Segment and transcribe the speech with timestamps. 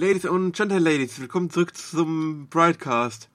[0.00, 3.28] Ladies und Gentle-Ladies, willkommen zurück zum Broadcast.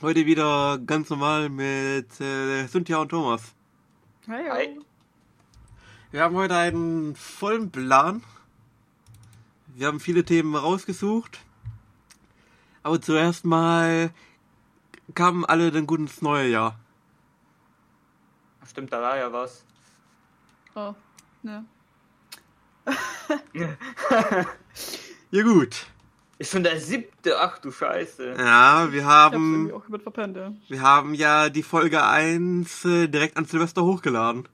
[0.00, 3.56] Heute wieder ganz normal mit äh, Cynthia und Thomas.
[4.28, 4.48] Hi.
[4.48, 4.80] Hi.
[6.12, 8.22] Wir haben heute einen vollen Plan.
[9.74, 11.40] Wir haben viele Themen rausgesucht.
[12.84, 14.10] Aber zuerst mal
[15.16, 16.78] kamen alle dann gut ins neue Jahr.
[18.64, 19.64] Stimmt, da war ja was.
[20.76, 20.94] Oh,
[21.42, 21.64] ne.
[25.30, 25.86] Ja gut.
[26.38, 28.34] Ist schon der siebte, ach du Scheiße.
[28.38, 30.52] Ja, wir Ich hab's haben, auch mit verpennt, ja.
[30.68, 34.48] wir haben ja die Folge 1 äh, direkt an Silvester hochgeladen.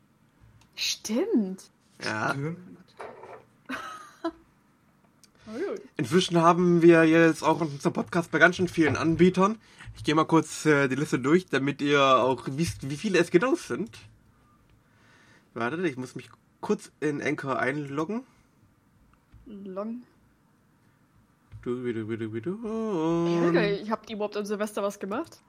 [0.75, 1.71] Stimmt.
[2.05, 2.35] Ja.
[5.49, 5.81] Oh, gut.
[5.97, 9.61] Inzwischen haben wir jetzt auch unseren Podcast bei ganz schön vielen Anbietern.
[9.97, 13.31] Ich gehe mal kurz äh, die Liste durch, damit ihr auch wisst, wie viele es
[13.31, 13.97] genau sind.
[15.55, 16.31] Wartet, ich muss mich
[16.61, 18.25] kurz in Anchor einloggen.
[19.47, 20.03] Long.
[21.67, 23.81] Du, du, du, du, du, Ja, und geil.
[23.83, 25.41] Ich hab die überhaupt am Silvester was gemacht?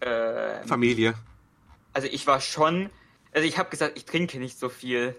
[0.00, 1.14] Ähm, Familie.
[1.92, 2.90] also ich war schon,
[3.32, 5.14] also ich habe gesagt, ich trinke nicht so viel.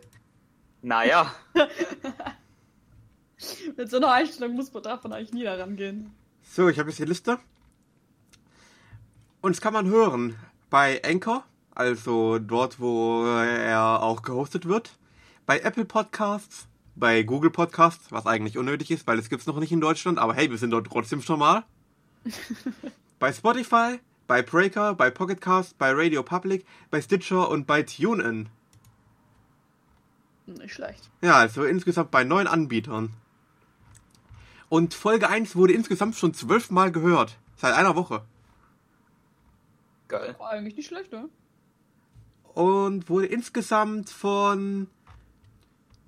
[0.82, 1.34] Naja,
[3.78, 6.14] Mit so einer Einstellung muss man davon eigentlich nie daran gehen.
[6.44, 7.40] So, ich habe jetzt die Liste.
[9.40, 10.36] Und das kann man hören
[10.70, 14.98] bei Anchor, also dort, wo er auch gehostet wird,
[15.46, 16.68] bei Apple Podcasts,
[17.00, 20.34] bei Google Podcasts, was eigentlich unnötig ist, weil es gibt's noch nicht in Deutschland, aber
[20.34, 21.64] hey, wir sind dort trotzdem schon mal.
[23.20, 28.50] bei Spotify, bei Breaker, bei Pocketcast, bei Radio Public, bei Stitcher und bei TuneIn.
[30.46, 31.10] Nicht schlecht.
[31.22, 33.14] Ja, also insgesamt bei neun Anbietern.
[34.68, 37.38] Und Folge 1 wurde insgesamt schon zwölfmal gehört.
[37.56, 38.24] Seit einer Woche.
[40.08, 40.36] geil.
[40.38, 41.30] War eigentlich nicht schlecht, ne?
[42.54, 44.88] Und wurde insgesamt von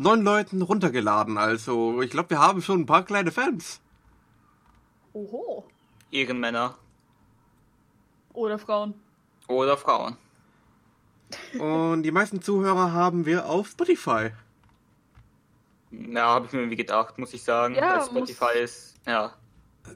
[0.02, 1.38] neun Leuten runtergeladen.
[1.38, 3.80] Also, ich glaube, wir haben schon ein paar kleine Fans.
[5.14, 5.66] Oho.
[6.12, 6.76] Ehrenmänner
[8.34, 8.94] Oder Frauen.
[9.48, 10.18] oder Frauen.
[11.60, 14.32] Und die meisten Zuhörer haben wir auf Spotify.
[15.92, 17.76] Ja, habe ich mir irgendwie gedacht, muss ich sagen.
[17.76, 19.34] Ja, weil Spotify ist, ja.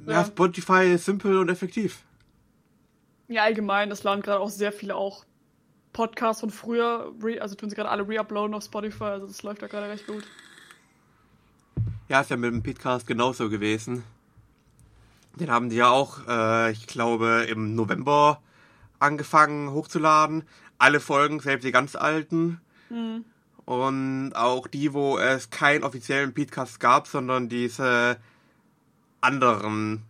[0.05, 0.25] Ja, Ja.
[0.25, 2.03] Spotify ist simpel und effektiv.
[3.27, 5.25] Ja, allgemein, das laden gerade auch sehr viele auch
[5.95, 9.67] Podcasts von früher, also tun sie gerade alle reuploaden auf Spotify, also das läuft da
[9.67, 10.25] gerade recht gut.
[12.09, 14.03] Ja, ist ja mit dem Podcast genauso gewesen.
[15.35, 18.41] Den haben die ja auch, äh, ich glaube, im November
[18.99, 20.43] angefangen hochzuladen.
[20.77, 22.59] Alle Folgen, selbst die ganz alten.
[22.89, 23.23] Hm.
[23.63, 28.17] Und auch die, wo es keinen offiziellen Podcast gab, sondern diese
[29.21, 30.03] anderen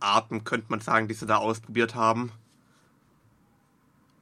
[0.00, 2.32] Arten, könnte man sagen, die sie da ausprobiert haben.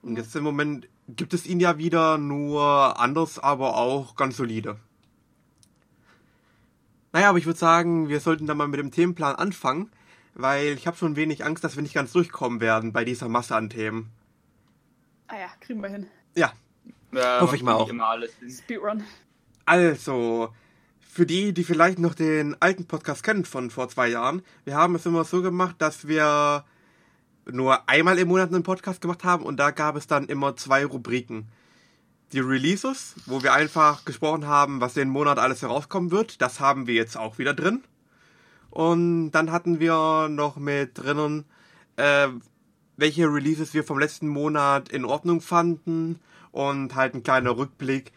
[0.03, 4.79] Und jetzt im Moment gibt es ihn ja wieder, nur anders, aber auch ganz solide.
[7.13, 9.91] Naja, aber ich würde sagen, wir sollten dann mal mit dem Themenplan anfangen,
[10.35, 13.57] weil ich habe schon wenig Angst, dass wir nicht ganz durchkommen werden bei dieser Masse
[13.57, 14.11] an Themen.
[15.29, 16.09] Ah ja, kriegen wir hin.
[16.35, 16.53] Ja,
[17.13, 17.89] ja Hoffe ich mal auch.
[17.89, 18.51] Immer alles hin.
[18.51, 19.05] Speedrun.
[19.65, 20.53] Also,
[21.01, 24.95] für die, die vielleicht noch den alten Podcast kennen von vor zwei Jahren, wir haben
[24.95, 26.65] es immer so gemacht, dass wir
[27.51, 30.85] nur einmal im Monat einen Podcast gemacht haben und da gab es dann immer zwei
[30.85, 31.49] Rubriken.
[32.33, 36.87] Die Releases, wo wir einfach gesprochen haben, was den Monat alles herauskommen wird, das haben
[36.87, 37.85] wir jetzt auch wieder drin.
[38.71, 41.45] Und dann hatten wir noch mit drinnen,
[41.97, 42.29] äh,
[42.97, 46.19] welche Releases wir vom letzten Monat in Ordnung fanden
[46.51, 48.13] und halt ein kleiner Rückblick,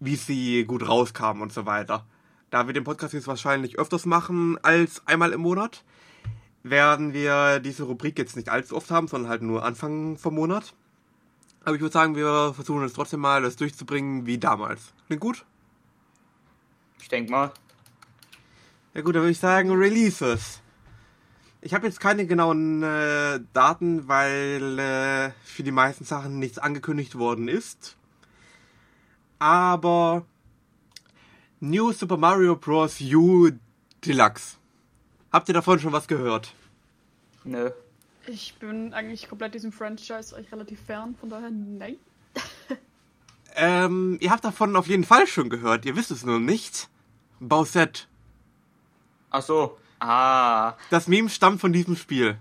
[0.00, 2.04] wie sie gut rauskamen und so weiter.
[2.50, 5.84] Da wir den Podcast jetzt wahrscheinlich öfters machen als einmal im Monat,
[6.62, 10.74] werden wir diese Rubrik jetzt nicht allzu oft haben, sondern halt nur Anfang vom Monat.
[11.64, 14.92] Aber ich würde sagen, wir versuchen es trotzdem mal, das durchzubringen wie damals.
[15.06, 15.44] Klingt gut?
[17.00, 17.52] Ich denke mal.
[18.94, 20.60] Ja gut, dann würde ich sagen Releases.
[21.60, 27.16] Ich habe jetzt keine genauen äh, Daten, weil äh, für die meisten Sachen nichts angekündigt
[27.16, 27.96] worden ist.
[29.38, 30.26] Aber
[31.60, 33.00] New Super Mario Bros.
[33.00, 33.50] U
[34.04, 34.56] Deluxe.
[35.32, 36.52] Habt ihr davon schon was gehört?
[37.44, 37.70] Nö.
[38.26, 41.96] Ich bin eigentlich komplett diesem Franchise euch relativ fern, von daher nein.
[43.54, 45.84] Ähm, ihr habt davon auf jeden Fall schon gehört.
[45.84, 46.88] Ihr wisst es nur nicht.
[47.40, 48.04] Bowsette.
[49.30, 49.78] Ach so.
[50.00, 50.74] Ah.
[50.90, 52.38] Das Meme stammt von diesem Spiel.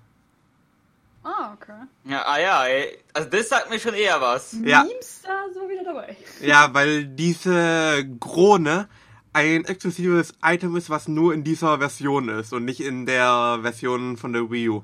[1.23, 1.85] Ah, okay.
[2.05, 2.97] Ja, ah ja, ey.
[3.13, 4.55] Also das sagt mir schon eher was.
[4.63, 4.83] Ja.
[4.83, 6.15] Memes da so wieder dabei.
[6.41, 8.87] Ja, weil diese Krone
[9.33, 14.17] ein exklusives Item ist, was nur in dieser Version ist und nicht in der Version
[14.17, 14.83] von der Wii U.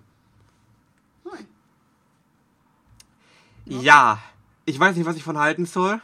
[1.25, 1.39] Hui.
[3.65, 4.19] Ja,
[4.65, 5.99] ich weiß nicht, was ich von halten soll.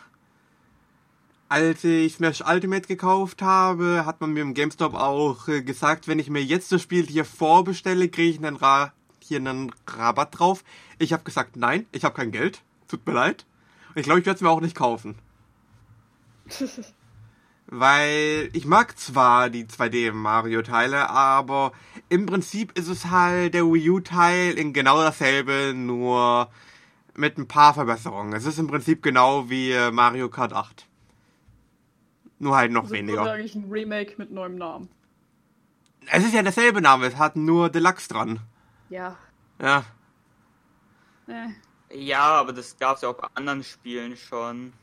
[1.48, 6.20] Als ich Smash Ultimate gekauft habe, hat man mir im GameStop auch äh, gesagt, wenn
[6.20, 10.64] ich mir jetzt das Spiel hier vorbestelle, kriege ich einen, Ra hier einen Rabatt drauf.
[10.98, 12.64] Ich habe gesagt, nein, ich habe kein Geld.
[12.88, 13.46] Tut mir leid.
[13.90, 15.16] Und ich glaube, ich werde es mir auch nicht kaufen.
[17.76, 21.72] Weil ich mag zwar die 2D Mario-Teile, aber
[22.08, 26.50] im Prinzip ist es halt der Wii U-Teil in genau dasselbe, nur
[27.16, 28.34] mit ein paar Verbesserungen.
[28.34, 30.88] Es ist im Prinzip genau wie äh, Mario Kart 8.
[32.38, 33.24] Nur halt noch Also weniger.
[33.32, 34.90] eigentlich ein Remake mit neuem Namen.
[36.12, 38.40] Es ist ja derselbe Name, es hat nur Deluxe dran.
[38.90, 39.18] Ja.
[39.60, 39.84] Ja.
[41.28, 41.48] Äh.
[41.98, 44.74] Ja, aber das gab's ja auch bei anderen Spielen schon.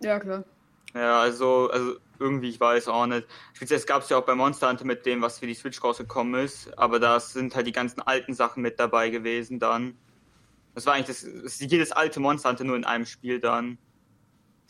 [0.00, 0.42] Ja, klar.
[0.94, 3.26] Ja, also, also irgendwie, ich weiß auch nicht.
[3.52, 6.44] Speziell gab es ja auch bei Monster Hunter mit dem, was für die Switch rausgekommen
[6.44, 9.96] ist, aber da sind halt die ganzen alten Sachen mit dabei gewesen dann.
[10.74, 13.78] Das war eigentlich das, das jedes alte Monster Hunter nur in einem Spiel dann.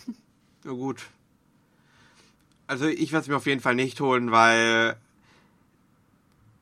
[0.65, 1.07] Ja gut.
[2.67, 4.97] Also ich werde es mir auf jeden Fall nicht holen, weil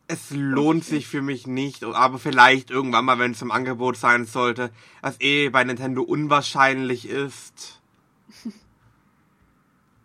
[0.08, 4.24] es lohnt sich für mich nicht, aber vielleicht irgendwann mal, wenn es im Angebot sein
[4.24, 7.75] sollte, was eh bei Nintendo unwahrscheinlich ist.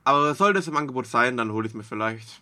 [0.04, 2.42] Aber sollte es im Angebot sein, dann hole ich es mir vielleicht.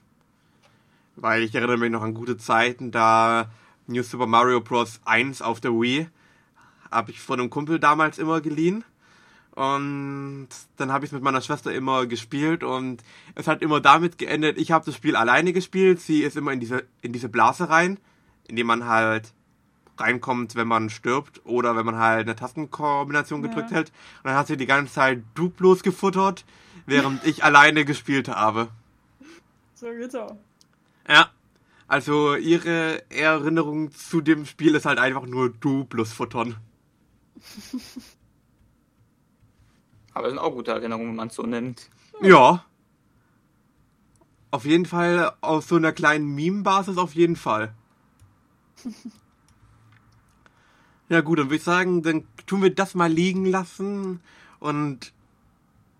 [1.15, 3.49] Weil ich erinnere mich noch an gute Zeiten, da
[3.87, 5.01] New Super Mario Bros.
[5.05, 6.07] 1 auf der Wii
[6.91, 8.83] habe ich von einem Kumpel damals immer geliehen.
[9.55, 10.47] Und
[10.77, 13.03] dann habe ich es mit meiner Schwester immer gespielt und
[13.35, 16.61] es hat immer damit geendet, ich habe das Spiel alleine gespielt, sie ist immer in
[16.61, 17.99] diese, in diese Blase rein,
[18.47, 19.33] in die man halt
[19.97, 23.77] reinkommt, wenn man stirbt oder wenn man halt eine Tastenkombination gedrückt Ja.
[23.77, 23.89] hält.
[24.23, 26.45] Und dann hat sie die ganze Zeit Duplos gefuttert,
[26.89, 28.69] während ich alleine gespielt habe.
[29.75, 30.35] So geht's auch.
[31.07, 31.29] Ja.
[31.87, 36.55] Also ihre Erinnerung zu dem Spiel ist halt einfach nur Duplos futtern.
[40.13, 41.89] Aber das sind auch gute Erinnerungen, wenn man es so nimmt.
[42.21, 42.63] Ja.
[44.51, 47.73] Auf jeden Fall auf so einer kleinen Meme-Basis auf jeden Fall.
[51.11, 54.21] Ja gut, dann würde ich sagen, dann tun wir das mal liegen lassen
[54.59, 55.11] und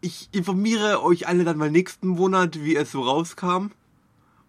[0.02, 3.72] ich informiere euch alle dann mal nächsten Monat, wie es so rauskam.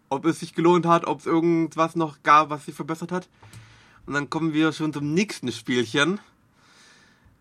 [0.09, 3.29] Ob es sich gelohnt hat, ob es irgendwas noch gab, was sich verbessert hat.
[4.07, 6.19] Und dann kommen wir schon zum nächsten Spielchen.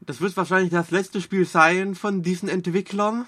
[0.01, 3.25] Das wird wahrscheinlich das letzte Spiel sein von diesen Entwicklern.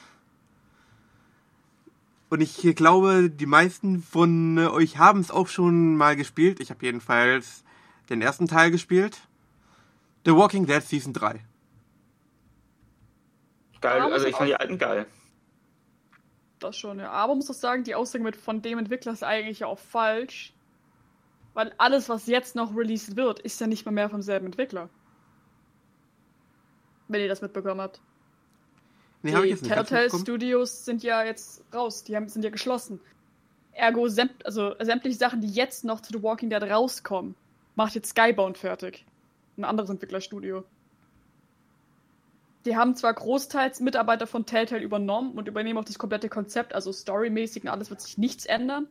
[2.29, 6.59] Und ich glaube, die meisten von euch haben es auch schon mal gespielt.
[6.59, 7.63] Ich habe jedenfalls
[8.09, 9.19] den ersten Teil gespielt.
[10.25, 11.41] The Walking Dead Season 3.
[13.81, 15.07] Geil, also ich fand die alten geil.
[16.59, 17.11] Das schon, ja.
[17.11, 20.53] Aber muss doch sagen, die Aussage mit von dem Entwickler ist eigentlich ja auch falsch.
[21.53, 24.89] Weil alles, was jetzt noch released wird, ist ja nicht mal mehr vom selben Entwickler.
[27.07, 27.99] Wenn ihr das mitbekommen habt.
[29.23, 30.21] Nee, die jetzt nicht ganz Telltale.
[30.21, 33.01] Studios sind ja jetzt raus, die haben, sind ja geschlossen.
[33.73, 37.35] Ergo, sämt, also sämtliche Sachen, die jetzt noch zu The Walking Dead rauskommen,
[37.75, 39.05] macht jetzt Skybound fertig.
[39.57, 40.63] Ein anderes Entwicklerstudio.
[42.65, 46.93] Die haben zwar großteils Mitarbeiter von Telltale übernommen und übernehmen auch das komplette Konzept, also
[46.93, 48.87] storymäßig und alles wird sich nichts ändern.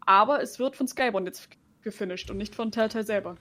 [0.00, 1.48] Aber es wird von Skybound jetzt
[1.82, 3.36] gefinisht und nicht von Telltale selber.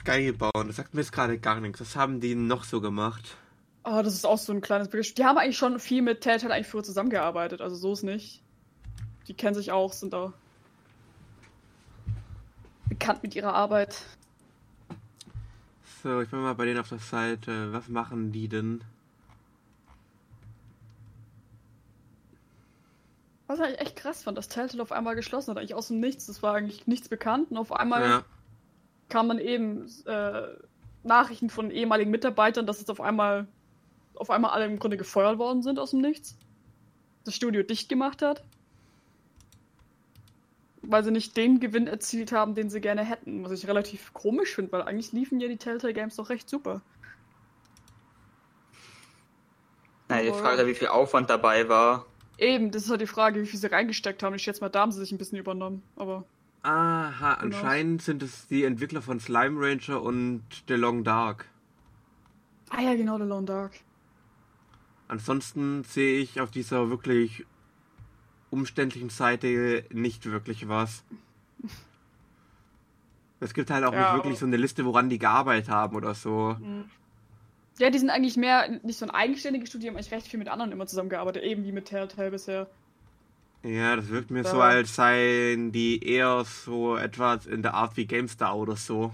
[0.00, 1.80] Skybound, das sagt mir jetzt gerade gar nichts.
[1.80, 3.36] Was haben die noch so gemacht?
[3.84, 5.12] Oh, das ist auch so ein kleines Begriff.
[5.14, 8.42] Die haben eigentlich schon viel mit Telltale eigentlich früher zusammengearbeitet, also so ist nicht.
[9.26, 10.32] Die kennen sich auch, sind auch
[12.88, 14.02] bekannt mit ihrer Arbeit.
[16.04, 17.72] So, ich bin mal bei denen auf der Seite.
[17.72, 18.84] Was machen die denn?
[23.46, 26.00] Was ich eigentlich echt krass fand, dass Telltale auf einmal geschlossen hat, eigentlich aus dem
[26.00, 26.26] Nichts.
[26.26, 28.24] Das war eigentlich nichts bekannt und auf einmal Ja.
[29.08, 30.42] kamen dann eben äh,
[31.04, 33.46] Nachrichten von ehemaligen Mitarbeitern, dass jetzt auf einmal
[34.14, 36.36] auf einmal alle im Grunde gefeuert worden sind aus dem Nichts.
[37.24, 38.44] Das Studio dicht gemacht hat.
[40.88, 43.44] Weil sie nicht den Gewinn erzielt haben, den sie gerne hätten.
[43.44, 46.82] Was ich relativ komisch finde, weil eigentlich liefen ja die Telltale Games doch recht super.
[50.08, 52.06] Naja, die Frage ist, wie viel Aufwand dabei war.
[52.36, 54.34] Eben, das ist halt die Frage, wie viel sie reingesteckt haben.
[54.34, 55.82] Ich schätze mal, da haben sie sich ein bisschen übernommen.
[55.96, 56.24] Aber
[56.62, 57.56] Aha, Genau.
[57.56, 61.46] anscheinend sind es die Entwickler von Slime Ranger und The Long Dark.
[62.70, 63.72] Ah ja, genau, The Lone Dark.
[65.06, 67.44] Ansonsten sehe ich auf dieser wirklich
[68.54, 71.04] umständlichen Seite nicht wirklich was.
[73.40, 76.14] Es gibt halt auch Ja, nicht wirklich so eine Liste, woran die gearbeitet haben oder
[76.14, 76.56] so.
[77.78, 80.72] Ja, die sind eigentlich mehr nicht so ein eigenständiges haben eigentlich recht viel mit anderen
[80.72, 82.68] immer zusammengearbeitet, eben wie mit Telltale bisher.
[83.64, 87.96] Ja, das wirkt mir Da- so, als seien die eher so etwas in der Art
[87.96, 89.12] wie GameStar oder so.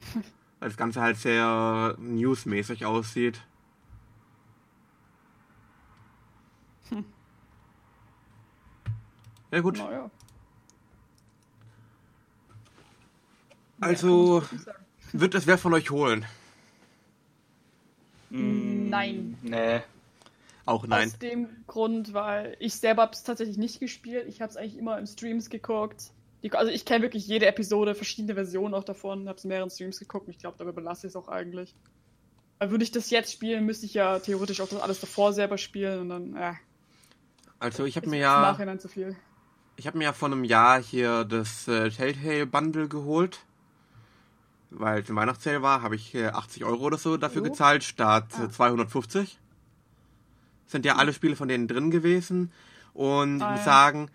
[0.60, 3.40] Weil das Ganze halt sehr newsmäßig aussieht.
[9.54, 9.78] Ja gut.
[9.78, 10.10] Naja.
[13.80, 14.42] Also
[15.12, 16.26] wird es wer von euch holen?
[18.30, 19.38] Mm, Nein.
[19.42, 19.80] Nee.
[20.66, 21.06] Auch nein.
[21.08, 24.26] Aus dem Grund, weil ich selber habe es tatsächlich nicht gespielt.
[24.26, 26.10] Ich habe es eigentlich immer im Streams geguckt.
[26.42, 29.70] Die, also ich kenne wirklich jede Episode, verschiedene Versionen auch davon, habe es in mehreren
[29.70, 30.26] Streams geguckt.
[30.26, 31.76] und Ich glaube, dabei belasse ich es auch eigentlich.
[32.58, 36.00] Würde ich das jetzt spielen, müsste ich ja theoretisch auch das alles davor selber spielen
[36.00, 36.54] und dann, äh,
[37.60, 39.14] Also ich habe ist mir ja, Nachhinein zu viel.
[39.76, 43.40] Ich habe mir ja vor einem Jahr hier das äh, Telltale Bundle geholt.
[44.70, 47.44] Weil es im Weihnachtssale war, habe ich äh, 80 Euro oder so dafür Oh.
[47.44, 48.50] gezahlt, statt äh, Ah.
[48.50, 49.38] 250.
[50.66, 52.50] Sind ja alle Spiele von denen drin gewesen.
[52.92, 53.64] Und ich Ah, muss ja.
[53.64, 54.10] sagen,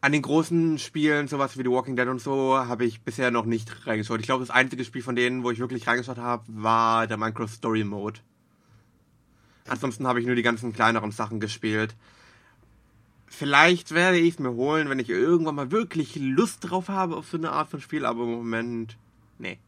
[0.00, 3.46] an den großen Spielen, sowas wie The Walking Dead und so, habe ich bisher noch
[3.46, 4.20] nicht reingeschaut.
[4.20, 7.48] Ich glaube, das einzige Spiel von denen, wo ich wirklich reingeschaut habe, war der Minecraft
[7.48, 8.20] Story Mode.
[9.66, 11.94] Ansonsten habe ich nur die ganzen kleineren Sachen gespielt.
[13.36, 17.28] Vielleicht werde ich es mir holen, wenn ich irgendwann mal wirklich Lust drauf habe auf
[17.28, 18.96] so eine Art von Spiel, aber im Moment,
[19.38, 19.58] nee.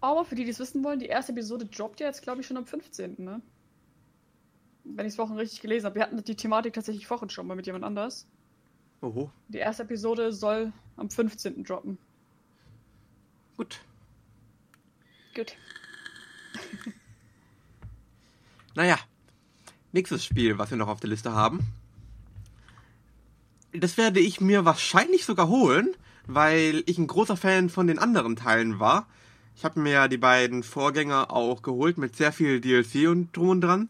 [0.00, 2.48] Aber für die, die es wissen wollen, die erste Episode droppt ja jetzt, glaube ich,
[2.48, 3.40] schon am 15., ne?
[4.82, 5.96] Wenn ich es vorhin richtig gelesen habe.
[5.96, 8.26] Wir hatten die Thematik tatsächlich vorhin schon mal mit jemand anders.
[9.00, 11.62] Oho, Die erste Episode soll am 15.
[11.62, 11.96] droppen.
[13.56, 13.80] gut.
[15.36, 15.54] Gut.
[18.74, 18.98] Naja,
[19.92, 21.60] nächstes Spiel, was wir noch auf der Liste haben.
[23.72, 25.94] Das werde ich mir wahrscheinlich sogar holen,
[26.26, 29.06] weil ich ein großer Fan von den anderen Teilen war.
[29.56, 33.60] Ich habe mir die beiden Vorgänger auch geholt mit sehr viel DLC und drum und
[33.60, 33.88] dran.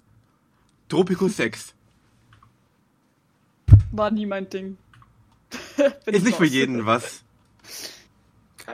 [0.88, 1.74] Tropico 6.
[3.92, 4.76] War nie mein Ding.
[6.06, 7.22] Ist nicht für jeden was.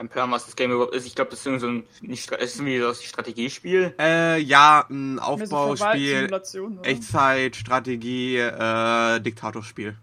[0.05, 1.05] Plan, was das Game überhaupt ist.
[1.05, 3.93] Ich glaube, das ist irgendwie so ein nicht, ist irgendwie das Strategiespiel.
[3.99, 6.41] Äh, ja, ein so Aufbauspiel, oder?
[6.83, 9.95] Echtzeit, Strategie, äh, Diktatorspiel.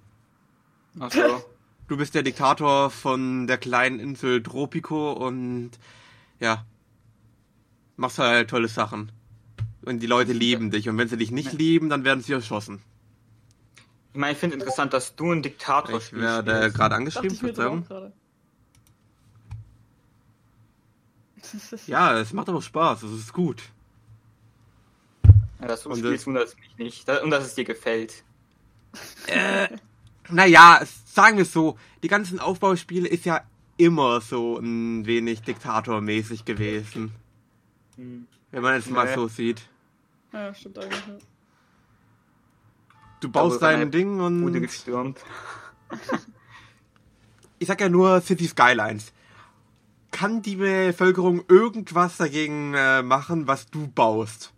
[0.99, 1.45] Achso.
[1.87, 5.73] Du bist der Diktator von der kleinen Insel Tropico und
[6.41, 6.65] ja,
[7.97, 9.13] machst halt tolle Sachen.
[9.85, 10.89] Und die Leute lieben dich.
[10.89, 12.81] Und wenn sie dich nicht lieben, dann werden sie erschossen.
[14.15, 17.83] ich meine, ich finde interessant, dass du ein Diktator Ich werde gerade angeschrieben, ich Verzeihung.
[17.83, 18.13] auch gerade.
[21.87, 23.63] Ja, es macht aber Spaß, es ist gut.
[25.61, 27.09] Ja, dass du Und spielst, wundert mich nicht.
[27.09, 28.25] Und dass es dir gefällt.
[29.27, 29.69] Äh,
[30.29, 33.43] naja, es- sagen wir es so, die ganzen Aufbauspiele ist ja
[33.77, 37.13] immer so ein wenig diktatormäßig gewesen.
[37.97, 38.27] Hm.
[38.51, 39.63] Wenn man es mal so sieht.
[40.33, 41.07] Ja, stimmt eigentlich.
[41.07, 41.19] Ja.
[43.21, 45.19] Du baust wurde dein Ding und gestürmt.
[47.59, 49.13] ich sag ja nur City Skylines.
[50.15, 54.53] Kann die Bevölkerung irgendwas dagegen äh, machen, was du baust?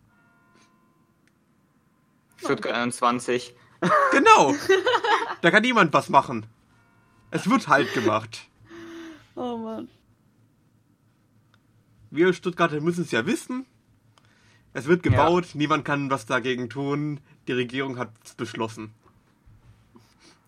[2.36, 3.54] Stuttgart 21.
[4.12, 4.54] Genau.
[5.40, 6.44] da kann niemand was machen.
[7.30, 8.50] Es wird halt gemacht.
[9.34, 9.88] Oh Mann.
[12.10, 13.64] Wir Stuttgarter müssen es ja wissen.
[14.74, 17.20] Es wird gebaut, niemand kann was dagegen tun.
[17.48, 18.92] Die Regierung hat es beschlossen.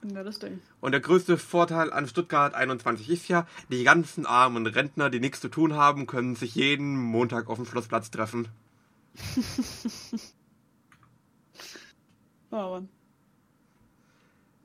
[0.04, 0.60] Ja, das Ding.
[0.80, 5.40] Und der größte Vorteil an Stuttgart 21 ist ja, die ganzen armen Rentner, die nichts
[5.40, 8.48] zu tun haben, können sich jeden Montag auf dem Schlossplatz treffen.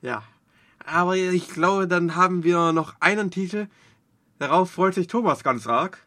[0.02, 0.24] Ja.
[0.86, 3.68] Aber ich glaube, dann haben wir noch einen Titel.
[4.40, 6.06] Darauf freut sich Thomas ganz arg.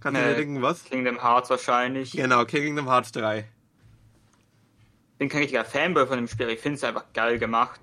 [0.00, 0.30] Kannst du Nee.
[0.30, 0.84] dir denken, was?
[0.84, 2.12] Kingdom Hearts wahrscheinlich.
[2.12, 3.46] Genau, Kingdom Hearts 3.
[5.22, 6.48] bin kein richtiger Fanboy von dem Spiel.
[6.48, 7.80] Ich finde es einfach geil gemacht.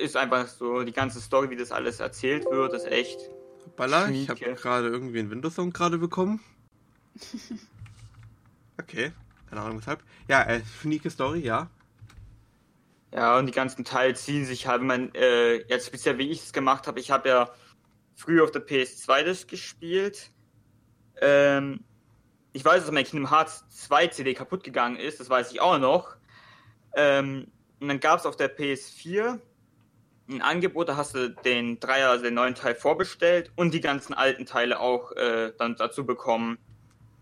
[0.00, 3.18] Ist einfach so, die ganze Story, wie das alles erzählt wird, ist echt.
[3.66, 6.40] Hoppala, ich habe gerade irgendwie einen Windows-Song gerade bekommen.
[8.80, 9.10] Okay,
[9.50, 10.04] keine Ahnung weshalb.
[10.28, 11.68] Ja, äh, schnieke Story, ja.
[13.12, 16.44] Ja, und die ganzen Teile ziehen sich halt, wenn man, äh, jetzt speziell wie ich
[16.44, 17.50] es gemacht habe, ich habe ja
[18.14, 20.30] früher auf der PS2 das gespielt.
[21.20, 21.80] Ähm,
[22.58, 25.78] ich weiß, dass mein Kingdom Hearts 2 CD kaputt gegangen ist, das weiß ich auch
[25.78, 26.16] noch.
[26.96, 27.46] Ähm,
[27.78, 29.38] und dann gab es auf der PS4
[30.28, 34.12] ein Angebot, da hast du den Dreier, also den neuen Teil vorbestellt und die ganzen
[34.12, 36.58] alten Teile auch äh, dann dazu bekommen.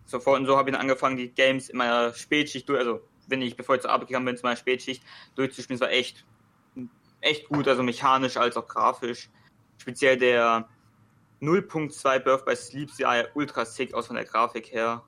[0.07, 3.43] Sofort und so habe ich dann angefangen, die Games in meiner Spätschicht durch, also wenn
[3.43, 5.03] ich, bevor ich zur Arbeit gegangen bin, zu meiner Spätschicht
[5.35, 5.75] durchzuspielen.
[5.75, 6.25] Es war echt,
[7.21, 9.29] echt gut, also mechanisch als auch grafisch.
[9.77, 10.67] Speziell der
[11.43, 15.05] 0.2 Birth by Sleep sah ja ultra sick aus von der Grafik her.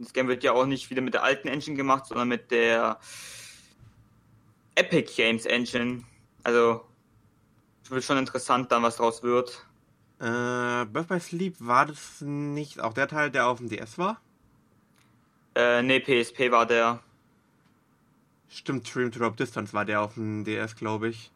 [0.00, 2.98] Das Game wird ja auch nicht wieder mit der alten Engine gemacht, sondern mit der
[4.74, 6.04] Epic Games Engine.
[6.42, 6.86] Also,
[7.84, 9.66] es wird schon interessant dann, was draus wird.
[10.18, 14.22] Äh, Birth by Sleep war das nicht auch der Teil, der auf dem DS war?
[15.54, 17.00] Äh, nee, PSP war der.
[18.48, 21.30] Stimmt, Dream Drop Distance war der auf dem DS, glaube ich.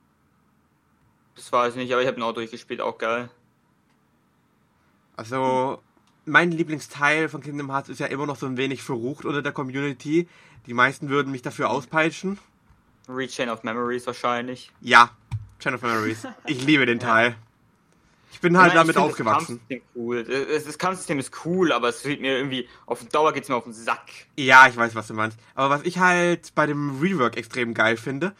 [1.35, 3.28] Das weiß ich nicht, aber ich habe ihn auch durchgespielt, auch geil.
[5.16, 5.83] Also,
[6.26, 9.52] mein Lieblingsteil von Kingdom Hearts ist ja immer noch so ein wenig verrucht unter der
[9.52, 10.28] Community.
[10.66, 12.38] Die meisten würden mich dafür auspeitschen.
[13.08, 14.72] Rechain of Memories wahrscheinlich.
[14.80, 15.10] Ja,
[15.60, 16.26] Chain of Memories.
[16.46, 17.36] Ich liebe den Teil.
[18.32, 19.60] Ich bin halt Ich meine, damit aufgewachsen.
[19.68, 20.24] Das Kampfsystem, cool.
[20.24, 23.64] Das, das Kampfsystem ist cool, aber es wird mir irgendwie, auf Dauer geht's mir auf
[23.64, 24.02] den Sack.
[24.36, 25.38] Ja, ich weiß, was du meinst.
[25.54, 28.34] Aber was ich halt bei dem Rework extrem geil finde,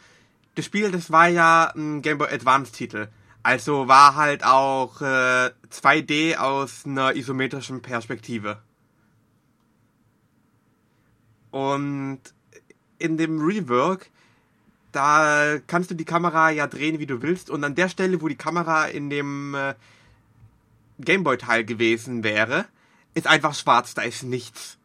[0.55, 3.07] das Spiel, das war ja ein Game Boy Advance Titel.
[3.45, 8.57] Also war halt auch äh, 2D aus einer isometrischen Perspektive.
[11.51, 12.21] Und
[12.97, 14.09] in dem Rework,
[14.91, 17.51] da kannst du die Kamera ja drehen, wie du willst.
[17.51, 19.75] Und an der Stelle, wo die Kamera in dem äh,
[20.97, 22.65] Gameboy-Teil gewesen wäre,
[23.13, 24.79] ist einfach schwarz, da ist nichts.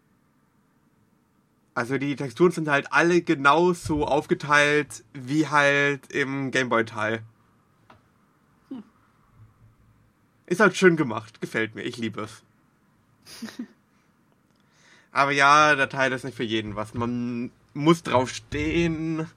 [1.73, 7.23] Also die Texturen sind halt alle genauso aufgeteilt wie halt im Gameboy-Teil.
[10.50, 12.42] Ist halt schön gemacht, gefällt mir, ich liebe es.
[15.12, 16.92] Aber ja, der Teil ist nicht für jeden was.
[16.92, 19.28] Man muss drauf stehen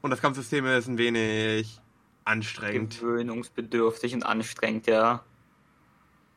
[0.00, 1.80] und das Kampfsystem ist ein wenig
[2.24, 3.00] anstrengend.
[3.00, 5.24] Gewöhnungsbedürftig und anstrengend, ja.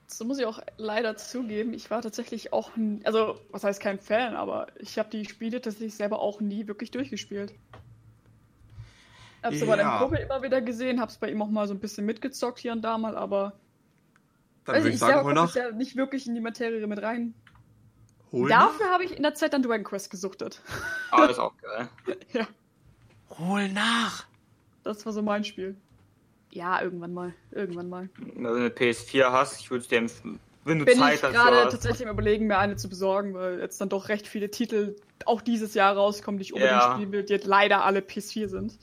[0.08, 2.72] So muss ich auch leider zugeben, ich war tatsächlich auch,
[3.03, 6.89] also was heißt kein Fan, aber ich habe die Spiele tatsächlich selber auch nie wirklich
[6.89, 7.53] durchgespielt.
[9.43, 10.00] Hab's aber Ja.
[10.00, 12.72] beim Kumpel immer wieder gesehen, hab's bei ihm auch mal so ein bisschen mitgezockt hier
[12.72, 13.53] und da mal, aber
[14.74, 15.56] Dann weiß würde ich, ich ich sagen, selber hol nach.
[15.56, 17.34] ja nicht wirklich in die Materie mit rein.
[18.32, 18.72] Hol nach.
[18.72, 20.62] Dafür habe ich in der Zeit dann Dragon Quest gesuchtet.
[21.12, 21.90] Aber das ist auch geil.
[22.34, 22.48] ja,
[23.38, 24.25] Hol nach.
[24.84, 25.75] das war so mein Spiel.
[26.51, 28.10] Ja, irgendwann mal, irgendwann mal.
[28.18, 31.24] Wenn du eine PS4 hast, ich würde es dir empfehlen, wenn du Bin Zeit ich
[31.24, 31.72] hast, gerade du hast.
[31.72, 35.42] tatsächlich am überlegen, mir eine zu besorgen, weil jetzt dann doch recht viele Titel auch
[35.42, 36.94] dieses Jahr rauskommen, die ich unbedingt Ja.
[36.96, 38.77] spielen will, die jetzt leider alle PS4 sind.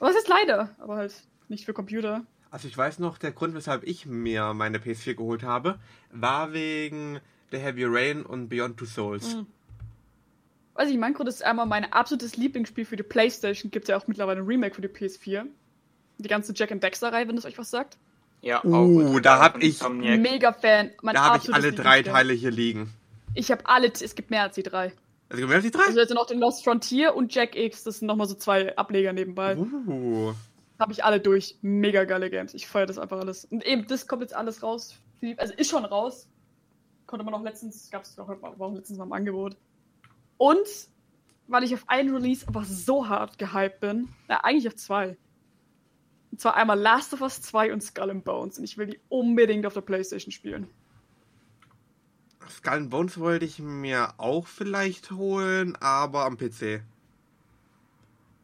[0.00, 1.14] Aber es ist leider, aber halt
[1.48, 2.24] nicht für Computer.
[2.50, 5.78] Also ich weiß noch, der Grund, weshalb ich mir meine PS4 geholt habe,
[6.10, 9.34] war wegen The Heavy Rain und Beyond Two Souls.
[9.34, 9.46] Mhm.
[10.74, 13.70] Weiß ich, mein Grund ist einmal mein absolutes Lieblingsspiel für die Playstation.
[13.70, 15.44] Gibt ja auch mittlerweile ein Remake für die PS4.
[16.18, 17.98] Die ganze Jack and Dexter-Reihe, wenn das euch was sagt.
[18.40, 19.82] Ja, Uh, ultra da hab ich-.
[19.88, 20.90] Mega Fan.
[21.02, 22.02] Mein Da habe ich alle drei.
[22.02, 22.92] Teile hier liegen.
[23.34, 24.92] Ich habe alle, es gibt mehr als die drei.
[25.28, 25.84] Also mehr als die drei?
[25.86, 29.12] Also jetzt noch den Lost Frontier und Jack X, das sind nochmal so zwei Ableger
[29.12, 29.56] nebenbei.
[29.56, 30.32] Uh.
[30.78, 31.58] Habe ich alle durch.
[31.62, 32.54] Mega geile Games.
[32.54, 33.44] Ich feiere das einfach alles.
[33.46, 34.94] Und eben, das kommt jetzt alles raus.
[35.36, 36.28] Also ist schon raus.
[37.06, 38.28] Konnte man auch letztens, gab es auch,
[38.74, 39.56] letztens mal im Angebot.
[40.36, 40.68] Und
[41.48, 45.16] weil ich auf einen Release einfach so hart gehypt bin, na, eigentlich auf zwei.
[46.30, 48.58] Und zwar einmal Last of Us 2 und Skull and Bones.
[48.58, 50.68] Und ich will die unbedingt auf der Playstation spielen.
[52.48, 56.82] Skull and Bones wollte ich mir auch vielleicht holen, aber am PC.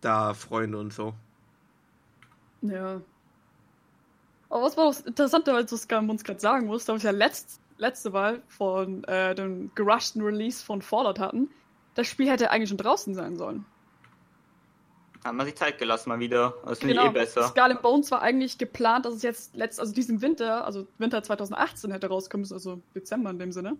[0.00, 1.14] Da Freunde und so.
[2.70, 3.00] Ja.
[4.48, 7.60] Aber was war das Interessante, weil du Bones gerade sagen musst, da wir ja letzt,
[7.78, 11.50] letzte Mal von äh, dem gerushten Release von Fallout hatten.
[11.94, 13.64] Das Spiel hätte eigentlich schon draußen sein sollen.
[15.24, 16.54] Hat man sich Zeit gelassen mal wieder.
[16.66, 17.40] Das finde ich eh besser.
[17.40, 17.50] Genau.
[17.50, 21.22] Skull and Bones war eigentlich geplant, dass es jetzt letzt, also diesen Winter, also Winter
[21.22, 23.76] 2018 hätte rauskommen müssen, also Dezember in dem Sinne.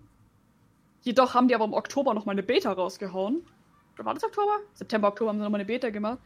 [1.02, 3.46] Jedoch haben die aber im Oktober noch mal eine Beta rausgehauen.
[3.94, 4.58] Oder War das Oktober?
[4.72, 6.18] September, Oktober haben sie noch mal eine Beta gemacht.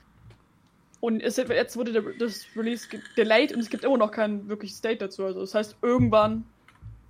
[1.00, 4.80] Und es, jetzt wurde der, das Release delayed und es gibt immer noch kein wirkliches
[4.80, 5.24] Date dazu.
[5.24, 6.44] Also das heißt irgendwann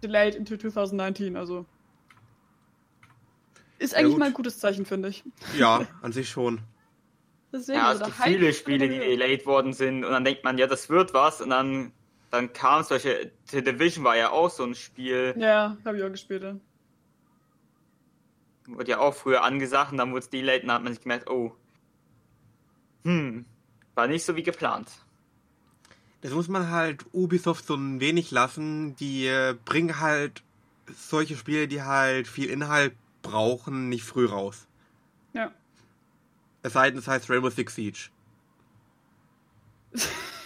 [0.02, 1.36] delayed into 2019.
[1.36, 1.64] Also
[3.78, 4.18] ist Ja, eigentlich gut.
[4.18, 5.24] mal ein gutes Zeichen, finde ich.
[5.56, 6.60] Ja, an sich schon.
[7.52, 10.44] Deswegen, Ja, also es gibt Hype viele Spiele, die delayed worden sind und dann denkt
[10.44, 11.92] man, ja, das wird was und dann,
[12.30, 16.04] dann kam zum Beispiel, The Division war ja auch so ein Spiel, Ja, habe ich
[16.04, 16.42] auch gespielt.
[16.42, 16.56] Ja.
[18.66, 21.02] wurde ja auch früher angesagt und dann wurde es delayed und dann hat man sich
[21.02, 21.52] gemerkt, oh,
[23.04, 23.46] hm,
[23.98, 24.88] war nicht so wie geplant.
[26.20, 28.94] Das muss man halt Ubisoft so ein wenig lassen.
[28.96, 30.44] Die äh, bringen halt
[30.86, 34.66] solche Spiele, die halt viel Inhalt brauchen, nicht früh raus.
[35.34, 35.52] ja.
[36.62, 38.08] Es sei denn, es heißt Rainbow Six Siege.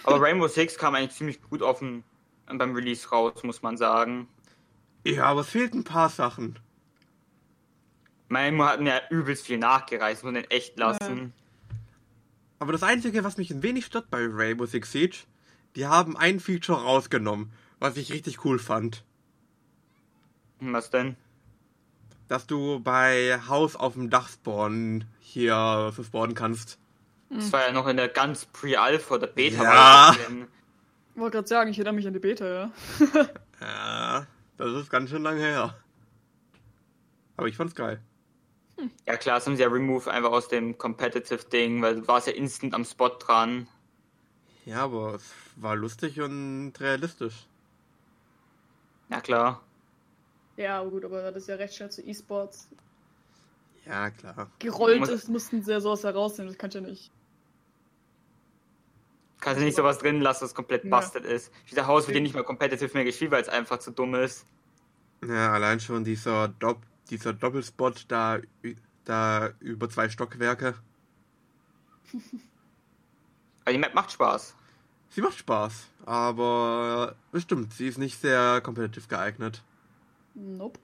[0.03, 2.03] Aber Rainbow Six kam eigentlich ziemlich gut auf den,
[2.47, 4.27] beim Release raus, muss man sagen.
[5.05, 6.59] Ja, aber es fehlt ein paar Sachen.
[8.29, 11.33] Manchmal hatten ja übelst viel nachgereist, muss man den echt lassen.
[12.63, 15.17] Aber das Einzige, was mich ein wenig stört bei Rainbow Six Siege,
[15.75, 19.03] die haben ein Feature rausgenommen, was ich richtig cool fand.
[20.61, 21.17] Was denn?
[22.29, 26.79] Dass du bei Haus auf dem Dach spawnen hier so spawnen kannst.
[27.29, 29.61] Das war ja noch in der ganz Pre-Alpha oder Beta.
[29.61, 30.15] Ja.
[30.15, 32.71] Ich wollte gerade sagen, ich erinnere mich an die Beta, ja.
[33.59, 35.75] Ja, das ist ganz schön lange her.
[37.35, 37.99] Aber ich fand's geil.
[39.05, 42.33] Ja klar, das haben sie ja Remove einfach aus dem Competitive-Ding, weil du warst ja
[42.33, 43.67] instant am Spot dran.
[44.65, 47.47] Ja, aber es war lustig und realistisch.
[49.09, 49.61] Ja klar.
[50.57, 52.69] Ja, aber gut, aber das ist ja recht schnell zu E-Sports
[53.85, 54.49] Ja, klar.
[54.59, 57.11] gerollt Muss- ist, mussten sie ja sowas herausnehmen, das kannst du ja nicht.
[59.39, 60.97] Kannst du nicht sowas drin lassen, was komplett Ja.
[60.99, 61.51] busted ist.
[61.69, 64.45] Dieser Haus wird ja nicht mal competitive mehr gespielt, weil es einfach zu dumm ist.
[65.27, 68.39] Ja, allein schon dieser, Dopp dieser Doppelspot da,
[69.05, 70.75] da über zwei Stockwerke.
[73.65, 74.55] Aber die Map macht Spaß.
[75.09, 79.61] Sie macht Spaß, aber bestimmt, sie ist nicht sehr competitive geeignet.
[80.33, 80.79] Nope.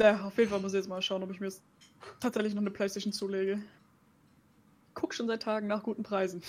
[0.00, 1.52] Ja, auf jeden Fall muss ich jetzt mal schauen, ob ich mir
[2.20, 3.60] tatsächlich noch eine Playstation zulege.
[4.94, 6.40] Guck schon seit Tagen nach guten Preisen.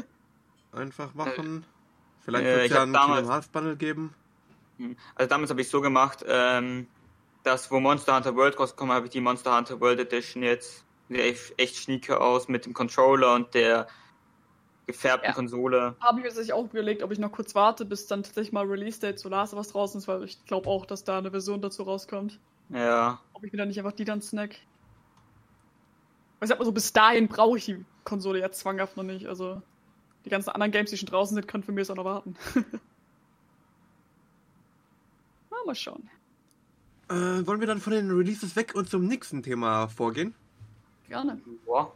[0.72, 1.64] Einfach machen.
[2.20, 4.14] Vielleicht äh, wird es ich ja einen damals- Kingdom Hearts Bundle geben.
[4.78, 4.96] Hm.
[5.14, 6.86] Also damals habe ich so gemacht, ähm,
[7.42, 10.84] dass wo Monster Hunter World rausgekommen habe ich die Monster Hunter World Edition jetzt.
[11.08, 13.86] Sieht echt, echt schnieke aus mit dem Controller und der
[14.86, 15.34] gefärbten Ja.
[15.34, 15.96] Konsole.
[16.00, 18.64] Habe ich mir tatsächlich auch überlegt, ob ich noch kurz warte, bis dann tatsächlich mal
[18.66, 21.82] Release-Date zu Last Us draußen ist, weil ich glaube auch, dass da eine Version dazu
[21.82, 22.40] rauskommt.
[22.70, 23.20] Ja.
[23.34, 24.56] Ob ich mir dann nicht einfach die dann snack.
[26.38, 29.26] Weil ich sag mal so, bis dahin brauche ich die Konsole jetzt zwanghaft noch nicht.
[29.26, 29.60] Also
[30.24, 32.36] die ganzen anderen Games, die schon draußen sind, können für mich jetzt auch noch warten.
[35.68, 36.08] Mal schauen.
[37.10, 40.34] Äh, wollen wir dann von den Releases weg und zum nächsten Thema vorgehen?
[41.10, 41.38] Gerne.
[41.66, 41.92] Boah.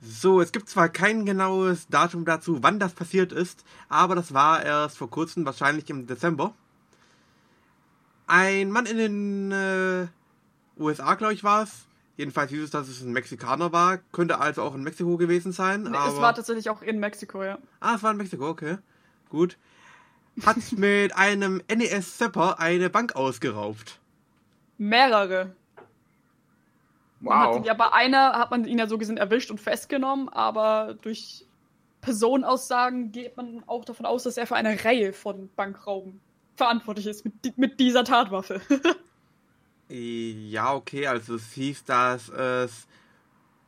[0.00, 4.64] So, es gibt zwar kein genaues Datum dazu, wann das passiert ist, aber das war
[4.64, 6.54] erst vor kurzem, wahrscheinlich im Dezember.
[8.28, 10.06] Ein Mann in den äh,
[10.78, 11.86] USA, glaube ich, war es.
[12.16, 13.98] Jedenfalls hieß es, dass es ein Mexikaner war.
[14.12, 15.82] Könnte also auch in Mexiko gewesen sein.
[15.82, 16.14] Nee, aber...
[16.14, 17.58] Es war tatsächlich auch in Mexiko, ja.
[17.80, 18.78] Ah, es war in Mexiko, okay.
[19.30, 19.58] Gut.
[20.44, 23.98] Hat mit einem NES Zapper eine Bank ausgeraubt.
[24.78, 25.54] Mehrere.
[27.20, 27.66] Man hat Wow.
[27.66, 31.46] ja, bei einer hat man ihn ja so gesehen erwischt und festgenommen, aber durch
[32.02, 36.20] Personenaussagen geht man auch davon aus, dass er für eine Reihe von Bankrauben
[36.56, 38.60] verantwortlich ist mit, mit dieser Tatwaffe.
[39.88, 42.88] Ja, okay, also es hieß, dass es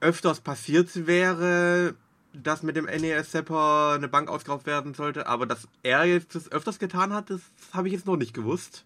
[0.00, 1.94] öfters passiert wäre,
[2.42, 6.50] dass mit dem NES Zapper eine Bank ausgeraubt werden sollte, aber dass er jetzt das
[6.50, 7.40] öfters getan hat, das
[7.72, 8.84] habe ich jetzt noch nicht gewusst.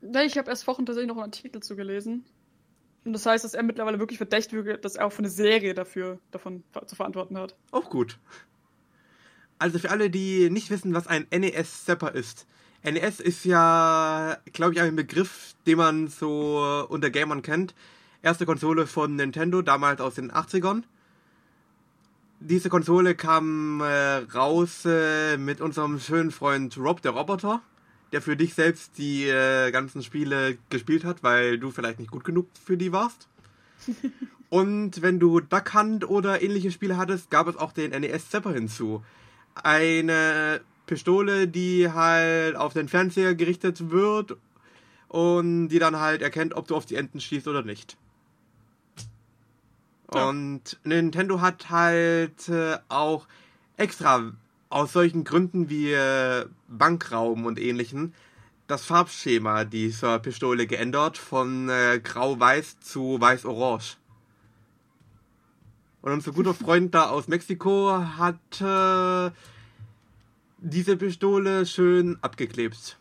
[0.00, 2.24] Nee, ich habe erst Wochen tatsächlich noch einen Artikel zugelesen.
[3.04, 5.74] Und das heißt, dass er mittlerweile wirklich verdächtigt wird, dass er auch für eine Serie
[5.74, 7.56] dafür davon zu verantworten hat.
[7.70, 8.18] Auch gut.
[9.58, 12.46] Also für alle, die nicht wissen, was ein NES Zapper ist.
[12.84, 17.74] NES ist ja, glaube ich, ein Begriff, den man so unter Gamern kennt.
[18.22, 20.82] Erste Konsole von Nintendo, damals aus den 80ern.
[22.44, 27.62] Diese Konsole kam äh, raus äh, mit unserem schönen Freund Rob, der Roboter,
[28.10, 32.24] der für dich selbst die äh, ganzen Spiele gespielt hat, weil du vielleicht nicht gut
[32.24, 33.28] genug für die warst.
[34.50, 38.52] Und wenn du Duck Hunt oder ähnliche Spiele hattest, gab es auch den NES Zapper
[38.52, 39.04] hinzu.
[39.54, 44.36] Eine Pistole, die halt auf den Fernseher gerichtet wird
[45.06, 47.96] und die dann halt erkennt, ob du auf die Enten schießt oder nicht.
[50.14, 50.28] Ja.
[50.28, 53.26] Und Nintendo hat halt äh, auch
[53.76, 54.32] extra
[54.68, 58.14] aus solchen Gründen wie äh, Bankraum und ähnlichen
[58.66, 63.98] das Farbschema dieser Pistole geändert von äh, grau-weiß zu weiß-orange.
[66.00, 69.30] Und unser guter Freund da aus Mexiko hat äh,
[70.58, 72.98] diese Pistole schön abgeklebt.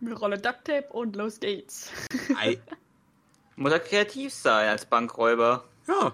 [0.00, 1.90] Mit Rolle Duct Tape und los geht's.
[3.62, 5.62] Muss er kreativ sein als Bankräuber.
[5.86, 6.12] Ja,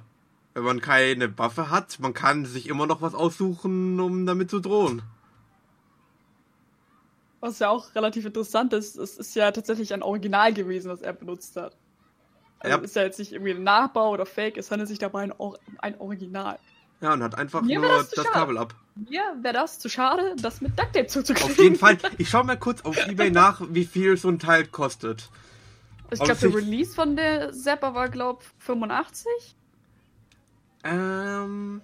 [0.52, 4.60] wenn man keine Waffe hat, man kann sich immer noch was aussuchen, um damit zu
[4.60, 5.00] drohen.
[7.40, 11.14] Was ja auch relativ interessant ist, es ist ja tatsächlich ein Original gewesen, was er
[11.14, 11.74] benutzt hat.
[12.58, 12.82] Also Ja.
[12.82, 15.58] ist ja jetzt nicht irgendwie ein Nachbau oder Fake, es handelt sich dabei ein, Or
[15.66, 16.58] um ein Original.
[17.00, 18.26] Ja, und hat einfach Mir nur das, das.
[18.26, 18.74] Kabel ab.
[18.96, 21.52] Mir wäre das zu schade, das mit Duct Tape zuzukleben.
[21.52, 21.96] Auf jeden Fall.
[22.18, 25.30] Ich schau mal kurz auf Ebay nach, wie viel so ein Teil kostet.
[26.10, 29.26] Ich glaube, der Release von der Zapper war, glaube 85.
[30.84, 31.82] Ähm.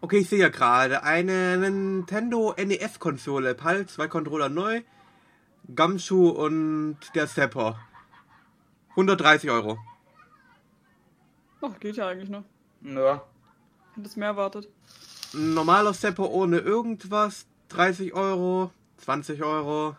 [0.00, 4.82] Okay, ich sehe ja gerade eine Nintendo NES-Konsole, PAL, zwei Controller neu,
[5.74, 7.78] Gumshoe und der Zapper.
[8.90, 9.78] 130 Euro.
[11.60, 12.44] Ach, geht ja eigentlich noch.
[12.82, 13.22] Ja.
[13.94, 14.68] Hätte es mehr erwartet.
[15.34, 19.96] Ein normaler Zapper ohne irgendwas, 30 Euro, 20 Euro.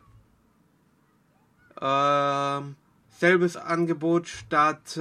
[1.80, 2.76] Ähm,
[3.10, 5.00] selbes Angebot statt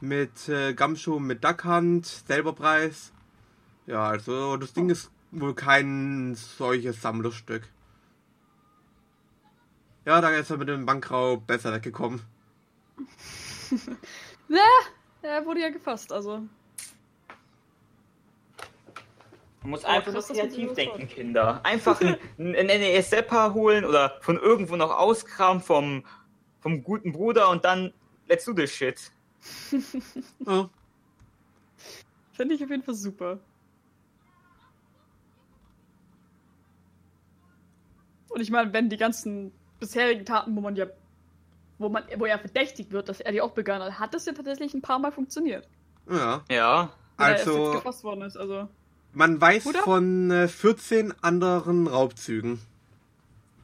[0.00, 3.12] mit äh, Gumshoe mit Duck Hunt, selber Preis.
[3.86, 7.68] Ja, also das Ding ist wohl kein solches Sammlerstück.
[10.04, 12.20] Ja, da ist er mit dem Bankraub besser weggekommen.
[14.48, 14.60] Na,
[15.22, 16.42] er wurde ja gefasst, also.
[19.64, 21.08] Man muss Aber einfach nur kreativ denken.
[21.08, 21.64] Kinder.
[21.64, 26.04] Einfach ein, ein NES Seppa holen oder von irgendwo noch auskramen vom,
[26.60, 27.94] vom guten Bruder und dann
[28.28, 29.10] let's do this shit.
[30.46, 30.68] Ja.
[32.32, 33.38] Finde ich auf jeden Fall super.
[38.28, 40.86] Und ich meine, wenn die ganzen bisherigen Taten, wo man ja,
[41.78, 44.32] wo man, wo er verdächtigt wird, dass er die auch begangen hat, hat das ja
[44.32, 45.66] tatsächlich ein paar Mal funktioniert.
[46.10, 46.42] ja.
[46.50, 46.90] Ja.
[47.16, 48.68] Wenn er erst jetzt Also, gefasst worden ist, also.
[49.14, 49.82] Man weiß Oder?
[49.82, 52.60] von äh, 14 anderen Raubzügen.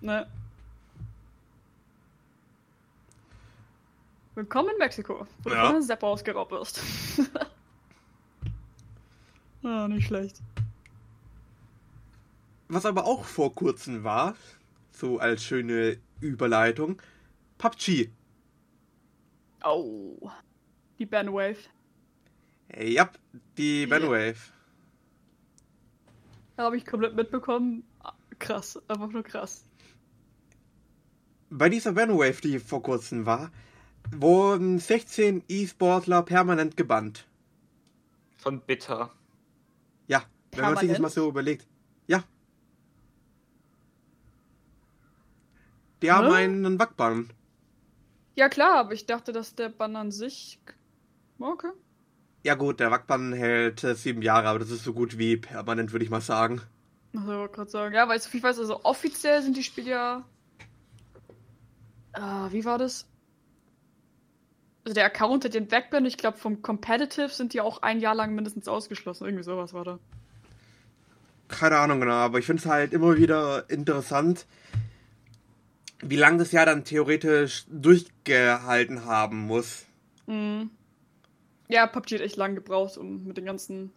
[0.00, 0.26] Ne.
[4.34, 5.54] Willkommen in Mexiko, wo Ja.
[5.56, 6.80] du von einem Sepper ausgeraubt wirst.
[9.64, 10.40] ah, nicht schlecht.
[12.68, 14.36] Was aber auch vor kurzem war,
[14.92, 17.02] so als schöne Überleitung,
[17.58, 18.10] PUBG.
[19.64, 20.30] Oh.
[20.98, 21.56] Die Bandwave.
[22.68, 23.10] Äh, Ja,
[23.58, 23.86] die.
[23.86, 24.36] Bandwave.
[26.60, 27.84] Habe ich komplett mitbekommen.
[28.38, 29.64] Krass, einfach nur krass.
[31.48, 33.50] Bei dieser Bandwave, die vor kurzem war,
[34.10, 37.26] wurden 16 E-Sportler permanent gebannt.
[38.36, 39.10] Von Bitter.
[40.06, 41.00] Ja, wenn man sich das Permanent?
[41.00, 41.66] mal so überlegt.
[42.06, 42.24] Ja.
[46.02, 46.44] Die haben Hä?
[46.44, 47.30] einen Wackbann.
[48.36, 50.60] Ja klar, aber ich dachte, dass der Bann an sich.
[51.38, 51.70] Okay.
[52.42, 55.92] Ja gut, der Wackbann hält äh, sieben Jahre, aber das ist so gut wie permanent,
[55.92, 56.62] würde ich mal sagen.
[57.14, 59.62] Also, ich wollte gerade sagen, ja, weil so viel ich weiß, also offiziell sind die
[59.62, 60.24] Spiele ja.
[62.12, 63.06] Ah, wie war das?
[64.84, 68.14] Also der Account hat den Backband, ich glaube vom Competitive sind die auch ein Jahr
[68.14, 69.26] lang mindestens ausgeschlossen.
[69.26, 69.98] Irgendwie sowas war da.
[71.48, 74.46] Keine Ahnung genau, aber ich finde es halt immer wieder interessant,
[76.00, 79.84] wie lange das Jahr dann theoretisch durchgehalten haben muss.
[80.26, 80.70] Mhm.
[81.70, 83.92] Ja, PUBG hat echt lang gebraucht, um mit den ganzen.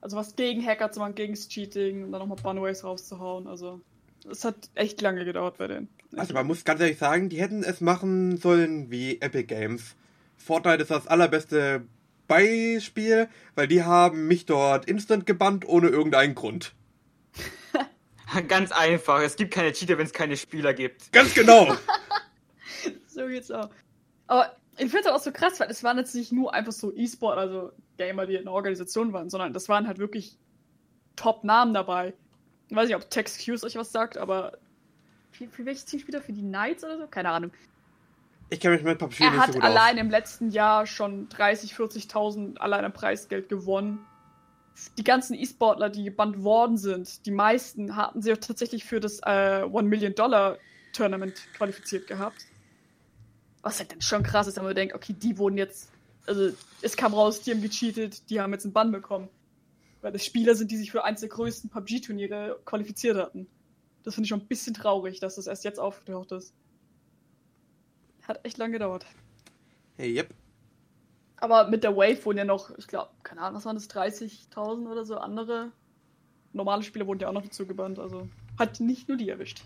[0.00, 3.46] Also was gegen Hacker zu machen, gegen das Cheating und dann nochmal Bunways rauszuhauen.
[3.46, 3.80] Also.
[4.30, 5.88] Es hat echt lange gedauert bei denen.
[6.16, 9.96] Also man muss ganz ehrlich sagen, die hätten es machen sollen wie Epic Games.
[10.38, 11.84] Fortnite ist das allerbeste
[12.26, 16.74] Beispiel, weil die haben mich dort instant gebannt ohne irgendeinen Grund.
[18.48, 19.20] Ganz einfach.
[19.20, 21.12] Es gibt keine Cheater, wenn es keine Spieler gibt.
[21.12, 21.76] Ganz genau.
[23.06, 23.70] So geht's auch.
[24.26, 26.94] Aber ich finde es auch so krass, weil es waren jetzt nicht nur einfach so
[26.94, 30.36] E-Sport, also Gamer, die in der Organisation waren, sondern das waren halt wirklich
[31.16, 32.14] Top-Namen dabei.
[32.68, 34.58] Ich weiß nicht, ob Tex Hughes euch was sagt, aber
[35.32, 36.22] für, für welches Team spielt er?
[36.22, 37.06] Für die Knights oder so?
[37.06, 37.52] Keine Ahnung.
[38.50, 40.00] Ich kenne mich mit PUBG Er nicht hat so gut allein aus.
[40.00, 44.04] im letzten Jahr schon 30, 40.000 allein an Preisgeld gewonnen.
[44.98, 49.20] Die ganzen E-Sportler, die gebannt worden sind, die meisten hatten sich auch tatsächlich für das
[49.24, 50.58] äh, One Million Dollar
[50.92, 52.46] Tournament qualifiziert gehabt.
[53.64, 55.90] Was halt dann schon krass ist, wenn man denkt, okay, die wurden jetzt,
[56.26, 56.50] also
[56.82, 59.28] es kam raus, die haben gecheatet, die haben jetzt einen Bann bekommen.
[60.02, 63.46] Weil das Spieler sind, die sich für eins der größten PUBG-Turniere qualifiziert hatten.
[64.04, 66.54] Das finde ich schon ein bisschen traurig, dass das erst jetzt aufgetaucht ist.
[68.22, 69.06] Hat echt lange gedauert.
[69.96, 70.28] Hey, yep.
[71.36, 74.90] Aber mit der Wave wurden ja noch, ich glaube, keine Ahnung, was waren das, 30.000
[74.90, 75.72] oder so andere
[76.54, 77.98] normale Spieler wurden ja auch noch dazu gebannt.
[77.98, 79.62] Also hat nicht nur die erwischt.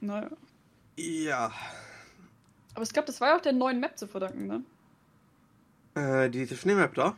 [0.00, 0.30] Naja.
[0.96, 1.52] Ja.
[2.74, 4.64] Aber ich glaube, das war ja auch der neuen Map zu verdanken, ne?
[5.94, 7.16] Äh, diese Schneemap da?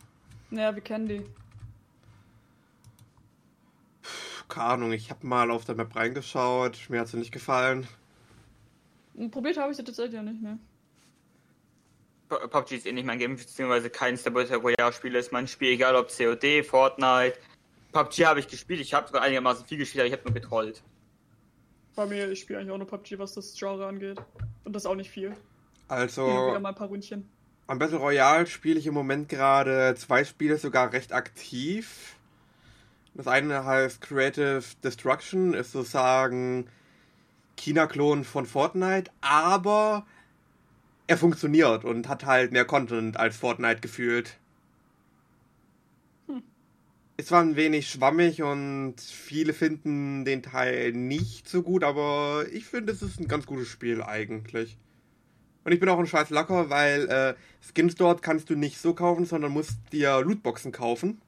[0.50, 1.24] Naja, wir kennen die.
[4.48, 7.86] Keine Ahnung, ich habe mal auf der Map reingeschaut, mir hat sie nicht gefallen.
[9.14, 10.58] Und probiert habe ich sie tatsächlich ja nicht, ne?
[12.28, 15.68] PUBG ist eh nicht mein Game, beziehungsweise keins der Battle Royale Spiele ist mein Spiel,
[15.68, 17.38] egal ob COD, Fortnite.
[17.92, 20.82] PUBG habe ich gespielt, ich habe sogar einigermaßen viel gespielt, aber ich habe nur getrollt.
[21.94, 24.20] Bei mir, ich spiele eigentlich auch nur PUBG, was das Genre angeht.
[24.64, 25.34] Und das auch nicht viel.
[25.88, 27.28] Also, Wieder mal ein paar Ründchen.
[27.66, 32.16] am Battle Royale spiele ich im Moment gerade zwei Spiele sogar recht aktiv.
[33.14, 36.66] Das eine heißt Creative Destruction, ist sozusagen
[37.56, 40.06] China-Klon von Fortnite, aber
[41.06, 44.38] er funktioniert und hat halt mehr Content als Fortnite gefühlt.
[47.16, 52.64] Ist zwar ein wenig schwammig und viele finden den Teil nicht so gut, aber ich
[52.64, 54.78] finde, es ist ein ganz gutes Spiel eigentlich.
[55.64, 58.94] Und ich bin auch ein scheiß Lacker, weil äh, Skins dort kannst du nicht so
[58.94, 61.20] kaufen, sondern musst dir Lootboxen kaufen.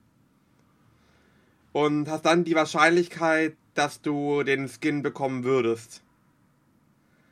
[1.72, 6.02] Und hast dann die Wahrscheinlichkeit, dass du den Skin bekommen würdest.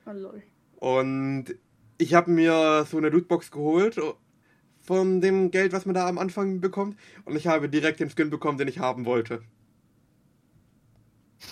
[0.07, 0.43] Oh, lol.
[0.77, 1.55] Und
[1.99, 3.99] ich habe mir so eine Lootbox geholt
[4.83, 6.99] von dem Geld, was man da am Anfang bekommt.
[7.25, 9.43] Und ich habe direkt den Skin bekommen, den ich haben wollte.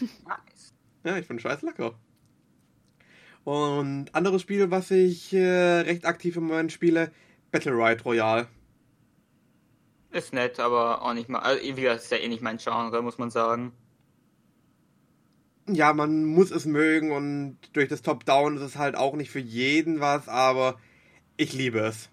[0.00, 0.74] Nice.
[1.04, 1.94] Ja, ich finde scheiß lecker.
[3.44, 7.10] Und anderes Spiel, was ich äh, recht aktiv im Moment spiele,
[7.50, 8.48] Battle Ride Royale.
[10.10, 11.38] Ist nett, aber auch nicht mal.
[11.38, 13.72] Also, wie gesagt, ist ja eh nicht mein Genre, muss man sagen.
[15.68, 19.38] Ja, man muss es mögen und durch das Top-Down ist es halt auch nicht für
[19.38, 20.78] jeden was, aber
[21.36, 22.10] ich liebe es.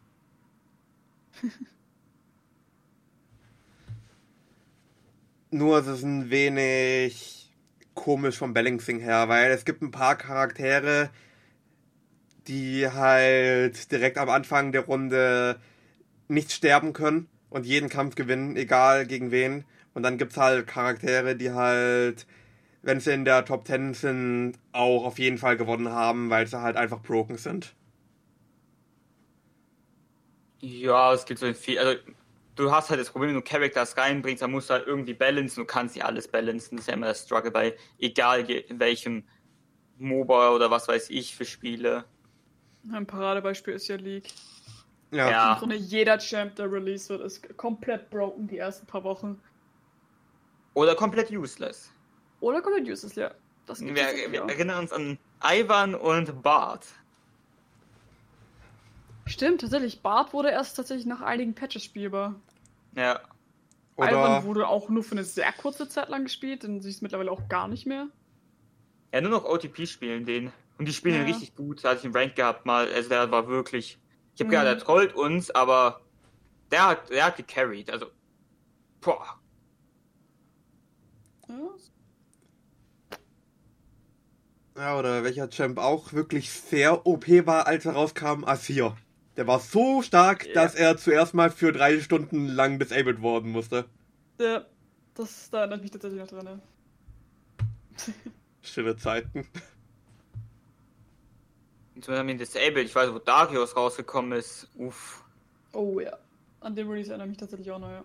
[5.51, 7.51] Nur es ist ein wenig
[7.93, 11.09] komisch vom Balancing her, weil es gibt ein paar Charaktere,
[12.47, 15.59] die halt direkt am Anfang der Runde
[16.27, 19.65] nicht sterben können und jeden Kampf gewinnen, egal gegen wen.
[19.93, 22.27] Und dann gibt's halt Charaktere, die halt,
[22.83, 26.61] wenn sie in der Top 10 sind, auch auf jeden Fall gewonnen haben, weil sie
[26.61, 27.73] halt einfach broken sind.
[30.59, 31.79] Ja, es gibt so viel.
[31.79, 31.99] Also,
[32.55, 35.61] du hast halt das Problem, wenn du Characters reinbringst, dann musst du halt irgendwie balancen.
[35.61, 36.77] Du kannst nicht alles balancen.
[36.77, 39.23] Das ist ja immer das Struggle bei egal in welchem
[39.97, 42.05] MOBA oder was weiß ich für Spiele.
[42.91, 44.27] Ein Paradebeispiel ist ja League.
[45.11, 45.29] Ja.
[45.29, 45.53] Ja.
[45.53, 49.41] Im Grunde jeder Champ, der released wird, ist komplett broken die ersten paar Wochen.
[50.73, 51.91] Oder komplett useless.
[52.39, 53.31] Oder komplett useless, ja.
[53.65, 56.85] Das Wir, wir erinnern uns an Ivan und Bart.
[59.27, 60.01] Stimmt, tatsächlich.
[60.01, 62.35] Bart wurde erst tatsächlich nach einigen Patches spielbar.
[62.95, 63.19] Ja.
[63.95, 67.01] Oder Ivan wurde auch nur für eine sehr kurze Zeit lang gespielt, denn sie ist
[67.01, 68.07] mittlerweile auch gar nicht mehr.
[69.13, 70.51] Ja, nur noch OTP spielen den.
[70.77, 71.21] Und die spielen Ja.
[71.21, 71.83] ihn richtig gut.
[71.83, 72.91] Da hatte ich einen Rank gehabt mal.
[72.91, 73.97] Also der war wirklich.
[74.35, 74.51] Ich habe Mhm.
[74.51, 76.01] gedacht, der trollt uns, aber
[76.71, 77.89] der hat, der hat gecarried.
[77.89, 78.07] Also.
[79.01, 79.39] Boah.
[81.47, 81.55] Ja.
[84.77, 88.95] Ja, oder welcher Champ auch wirklich sehr OP war, als er rauskam, Asir.
[89.37, 90.53] Der war so stark, Ja.
[90.53, 93.85] dass er zuerst mal für drei Stunden lang disabled worden musste.
[94.39, 94.65] ja.
[95.13, 96.45] Das, da erinnert mich tatsächlich noch dran.
[96.45, 96.59] Ja.
[98.61, 99.47] Stille Zeiten.
[101.95, 102.85] Jetzt haben wir ihn disabled.
[102.85, 104.69] Ich weiß, wo Darius rausgekommen ist.
[104.75, 105.23] Uff.
[105.73, 106.15] Oh ja.
[106.59, 108.03] An den Release erinnere ich mich tatsächlich auch noch, ja.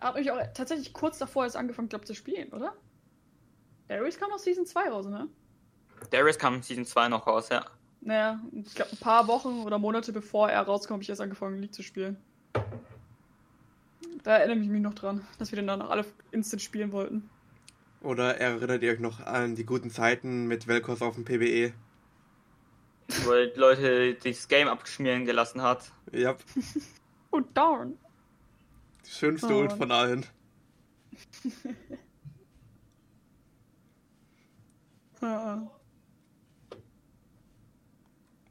[0.00, 2.74] Er hat mich auch tatsächlich kurz davor erst angefangen, glaube zu spielen, oder?
[3.88, 5.26] Der Release kam aus Season 2 raus, ne?
[6.10, 7.64] Darius kam in Season 2 noch raus, ja.
[8.02, 11.58] Naja, ich glaube, ein paar Wochen oder Monate bevor er rauskommt, habe ich erst angefangen,
[11.58, 12.16] League zu spielen.
[14.22, 17.28] Da erinnere ich mich noch dran, dass wir den dann alle instant spielen wollten.
[18.02, 21.24] Oder erinnert ihr euch noch an die guten Zeiten mit Velkos auf dem?
[21.24, 21.74] PBE?
[23.24, 25.92] Wo die Leute das Game abschmieren gelassen hat.
[26.12, 26.36] Ja,
[27.32, 27.96] Oh, darn.
[29.06, 29.54] die schönste.
[29.54, 30.26] Ult von allen.
[35.22, 35.70] Ja.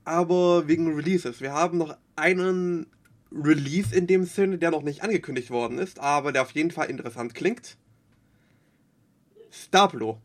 [0.10, 1.40] Aber wegen Releases.
[1.40, 2.88] Wir haben noch einen
[3.32, 6.90] Release in dem Sinne, der noch nicht angekündigt worden ist, aber der auf jeden Fall
[6.90, 7.78] interessant klingt.
[9.52, 10.20] Starblo.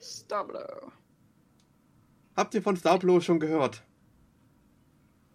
[0.00, 0.92] Stablo.
[2.36, 3.82] Habt ihr von Starblo schon gehört?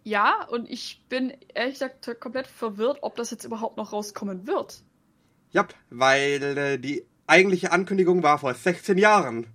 [0.02, 4.82] Ja, und ich bin ehrlich gesagt komplett verwirrt, ob das jetzt überhaupt noch rauskommen wird.
[5.50, 9.46] Ja, weil äh, die eigentliche Ankündigung war vor 16 Jahren.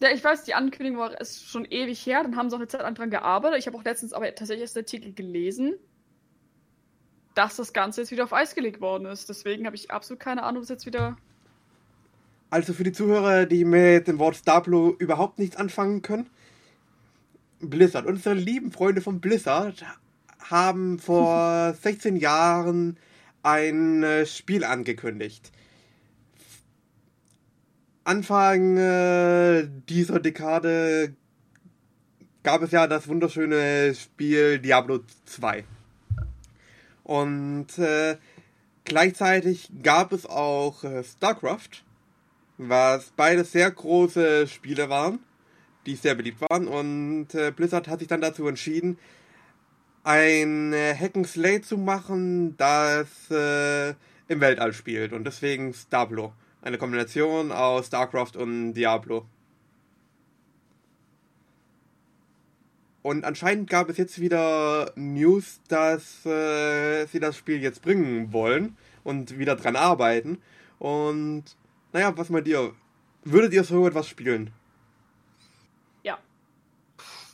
[0.00, 2.68] Ja, ich weiß, die Ankündigung war ist schon ewig her, dann haben sie auch eine
[2.68, 3.58] Zeit lang dran gearbeitet.
[3.58, 5.74] Ich habe auch letztens aber tatsächlich erst einen Artikel gelesen,
[7.34, 9.28] dass das Ganze jetzt wieder auf Eis gelegt worden ist.
[9.28, 11.16] Deswegen habe ich absolut keine Ahnung, was jetzt wieder.
[12.50, 16.30] Also für die Zuhörer, die mit dem Wort Starblo überhaupt nichts anfangen können.
[17.60, 19.84] Blizzard, unsere lieben Freunde von Blizzard
[20.38, 22.98] haben vor 16 Jahren
[23.42, 25.50] ein äh, Spiel angekündigt.
[28.08, 31.14] Anfang äh, dieser Dekade
[32.42, 35.66] gab es ja das wunderschöne Spiel Diablo 2.
[37.04, 38.16] Und äh,
[38.84, 41.84] gleichzeitig gab es auch äh, StarCraft,
[42.56, 45.18] was beides sehr große Spiele waren,
[45.84, 46.66] die sehr beliebt waren.
[46.66, 48.96] Und Blizzard hat sich dann dazu entschieden,
[50.02, 55.12] ein äh, Hack and Slay zu machen, das im Weltall spielt.
[55.12, 56.32] Und deswegen Starblo.
[56.62, 59.26] Eine Kombination aus StarCraft und Diablo.
[63.02, 68.76] Und anscheinend gab es jetzt wieder News, dass äh, sie das Spiel jetzt bringen wollen
[69.04, 70.42] und wieder dran arbeiten.
[70.78, 71.44] Und
[71.92, 72.74] naja, was meint ihr?
[73.24, 74.50] Würdet ihr so etwas spielen?
[76.02, 76.18] Ja,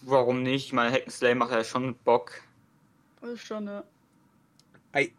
[0.03, 0.67] Warum nicht?
[0.67, 2.33] Ich meine, Hackenslay macht ja schon Bock.
[3.21, 3.69] das ist schon.
[4.93, 5.13] Ei,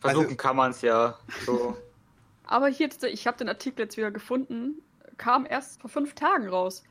[0.00, 1.18] Versuchen Also- kann man es ja.
[1.44, 1.76] So.
[2.48, 4.82] Aber hier, ich habe den Artikel jetzt wieder gefunden,
[5.18, 6.82] kam erst vor fünf Tagen raus.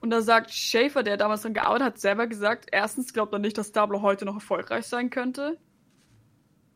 [0.00, 3.56] Und da sagt Schaefer, der damals dran gearbeitet hat, selber gesagt, erstens glaubt er nicht,
[3.56, 5.58] dass Diablo heute noch erfolgreich sein könnte.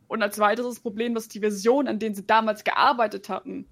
[0.06, 3.66] Und als weiteres Problem, dass die Versionen, an denen sie damals gearbeitet hatten,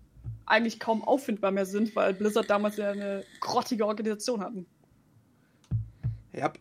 [0.45, 4.67] eigentlich kaum auffindbar mehr sind, weil Blizzard damals ja eine grottige Organisation hatten.
[6.33, 6.53] Ja.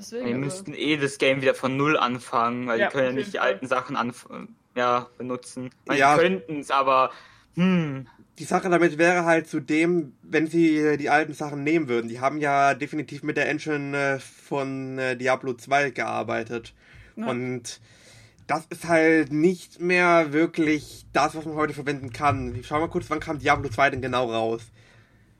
[0.00, 0.24] Deswegen.
[0.26, 3.12] Wir also- müssten eh das Game wieder von Null anfangen, weil Ja, die können ja
[3.12, 4.26] nicht die alten Sachen anf
[4.74, 5.70] ja, benutzen.
[5.86, 6.16] Man Ja.
[6.16, 7.10] könnten es, aber
[7.54, 8.06] hm,
[8.38, 12.08] Die Sache damit wäre halt zudem, wenn sie die alten Sachen nehmen würden.
[12.08, 16.72] Die haben ja definitiv mit der Engine äh, von äh, Diablo 2 gearbeitet.
[17.16, 17.26] Ja.
[17.26, 17.80] Und
[18.46, 22.54] das ist halt nicht mehr wirklich das, was man heute verwenden kann.
[22.54, 24.62] Ich schau mal kurz, wann kam Diablo 2 denn genau raus?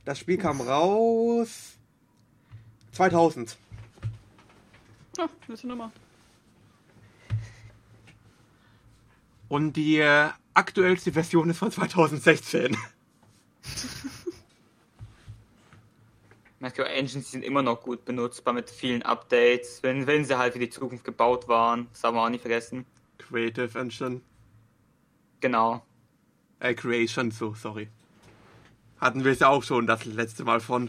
[0.04, 1.78] Das Spiel kam raus
[2.92, 3.56] 2000.
[5.20, 5.92] Ja, nette Nummer.
[9.50, 12.74] Und die äh, aktuellste Version ist von 2016.
[16.60, 20.54] ich glaube, Engines sind immer noch gut benutzbar mit vielen Updates, wenn, wenn sie halt
[20.54, 21.88] für die Zukunft gebaut waren.
[21.92, 22.86] Das haben wir auch nicht vergessen.
[23.18, 24.22] Creative Engine.
[25.40, 25.84] Genau.
[26.60, 27.90] Äh, Creation, so, sorry.
[28.98, 30.88] Hatten wir es ja auch schon das letzte Mal von.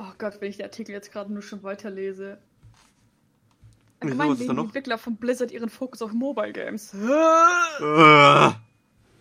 [0.00, 2.38] Oh Gott, wenn ich den Artikel jetzt gerade nur schon weiterlese.
[4.00, 4.62] Wieso, Allgemein ist legen die?
[4.62, 6.94] Entwickler von Blizzard ihren Fokus auf Mobile Games.
[6.94, 8.50] Äh,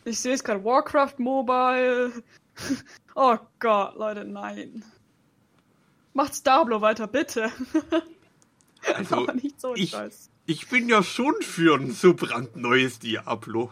[0.05, 2.11] Ich sehe es gerade, Warcraft Mobile.
[3.15, 4.83] Oh Gott, Leute, nein.
[6.13, 7.51] Macht Diablo weiter, bitte.
[8.95, 10.29] also, Aber nicht so ein ich, Scheiß.
[10.45, 13.71] ich bin ja schon für ein so brandneues Diablo.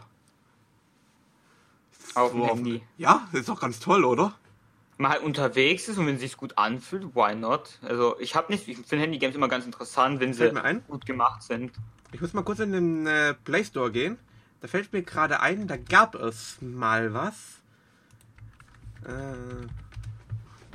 [2.16, 2.82] Auf dem So Handy.
[2.97, 4.34] Ja, ist doch ganz toll, oder?
[4.98, 7.80] Halt unterwegs ist und wenn es sich gut anfühlt, why not?
[7.82, 10.84] Also ich habe nicht, ich finde Handy-Games immer ganz interessant, wenn sie Fällt mir ein.
[10.88, 11.74] gut gemacht sind.
[12.14, 14.18] Ich muss mal kurz in den äh, Play Store gehen.
[14.62, 17.62] Da fällt mir gerade ein, da gab es mal was.
[19.06, 19.68] Äh,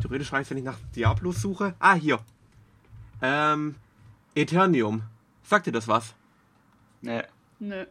[0.03, 1.75] theoretisch reicht wenn ich nach Diablo suche.
[1.79, 2.21] Ah, hier.
[3.23, 3.75] Ähm,
[4.35, 5.03] Eternium.
[5.43, 6.15] Sagt dir das was?
[7.01, 7.27] Ne.
[7.59, 7.87] Nö.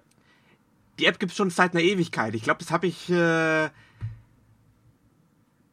[1.00, 2.36] Die App gibt's schon seit einer Ewigkeit.
[2.36, 3.70] Ich glaube, das habe ich äh,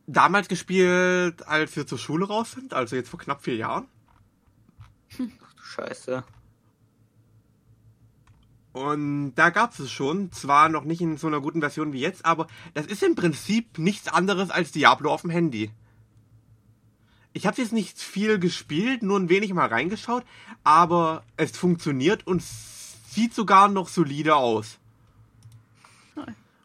[0.07, 3.87] damals gespielt, als wir zur Schule raus sind, also jetzt vor knapp vier Jahren.
[5.17, 5.29] Du
[5.63, 6.25] Scheiße.
[8.73, 12.27] Und da gab's es schon, zwar noch nicht in so einer guten Version wie jetzt,
[12.27, 15.71] aber das ist im Prinzip nichts anderes als Diablo auf dem Handy.
[17.33, 20.25] Ich habe jetzt nicht viel gespielt, nur ein wenig mal reingeschaut,
[20.63, 24.79] aber es funktioniert und sieht sogar noch solide aus.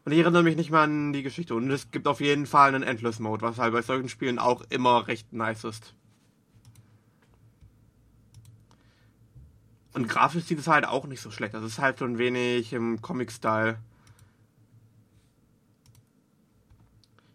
[0.04, 1.54] Und ich erinnere mich nicht mal an die Geschichte.
[1.54, 4.64] Und es gibt auf jeden Fall einen Endless Mode, was halt bei solchen Spielen auch
[4.70, 5.94] immer recht nice ist.
[9.94, 11.54] Und grafisch sieht es halt auch nicht so schlecht.
[11.54, 13.78] Das ist halt so ein wenig im Comic-Style.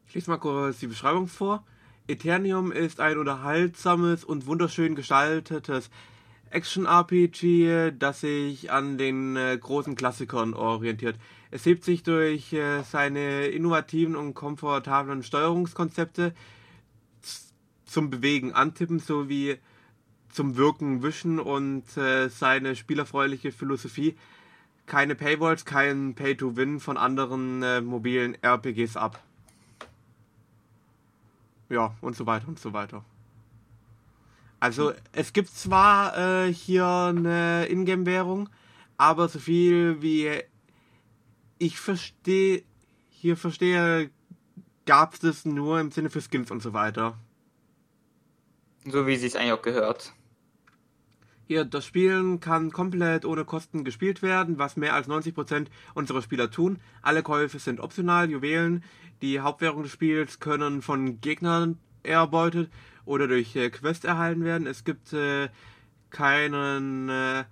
[0.08, 1.64] Ich lese mal kurz die Beschreibung vor.
[2.08, 5.90] Eternium ist ein unterhaltsames und wunderschön gestaltetes
[6.50, 11.16] Action-RPG, das sich an den äh, großen Klassikern orientiert.
[11.50, 16.34] Es hebt sich durch äh, seine innovativen und komfortablen Steuerungskonzepte
[17.84, 19.58] zum Bewegen, Antippen sowie
[20.28, 24.16] zum Wirken, Wischen und äh, seine spielerfreuliche Philosophie.
[24.86, 29.22] Keine Paywalls, kein Pay-to-Win von anderen äh, mobilen RPGs ab.
[31.68, 33.04] Ja, und so weiter und so weiter.
[34.60, 36.16] Also, es gibt zwar
[36.46, 38.48] äh, hier eine Ingame-Währung,
[38.96, 40.42] aber so viel wie
[41.58, 42.62] ich verstehe,
[43.08, 44.10] hier verstehe,
[44.84, 47.18] gab es das nur im Sinne für Skins und so weiter.
[48.84, 50.12] So wie sie es eigentlich auch gehört.
[51.48, 56.50] Hier, das Spielen kann komplett ohne Kosten gespielt werden, was mehr als 90% unserer Spieler
[56.50, 56.80] tun.
[57.02, 58.82] Alle Käufe sind optional, Juwelen.
[59.22, 62.70] Die Hauptwährung des Spiels können von Gegnern erbeutet
[63.04, 64.66] oder durch äh, Quests erhalten werden.
[64.66, 65.48] Es gibt äh,
[66.10, 67.44] keinen äh,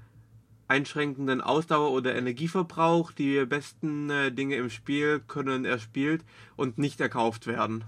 [0.69, 3.13] einschränkenden Ausdauer- oder Energieverbrauch.
[3.13, 6.25] Die besten äh, Dinge im Spiel können erspielt
[6.57, 7.85] und nicht erkauft werden.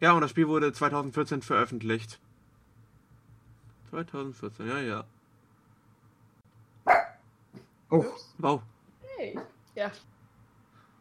[0.00, 2.20] Ja, und das Spiel wurde 2014 veröffentlicht.
[3.90, 5.04] 2014, ja, ja.
[7.90, 8.04] Oh,
[8.38, 8.62] Wow.
[9.16, 9.38] Hey.
[9.74, 9.90] Ja.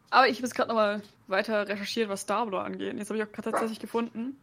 [0.09, 2.95] Aber ich habe jetzt gerade nochmal weiter recherchiert, was Diablo angeht.
[2.95, 4.38] Jetzt habe ich auch tatsächlich gefunden.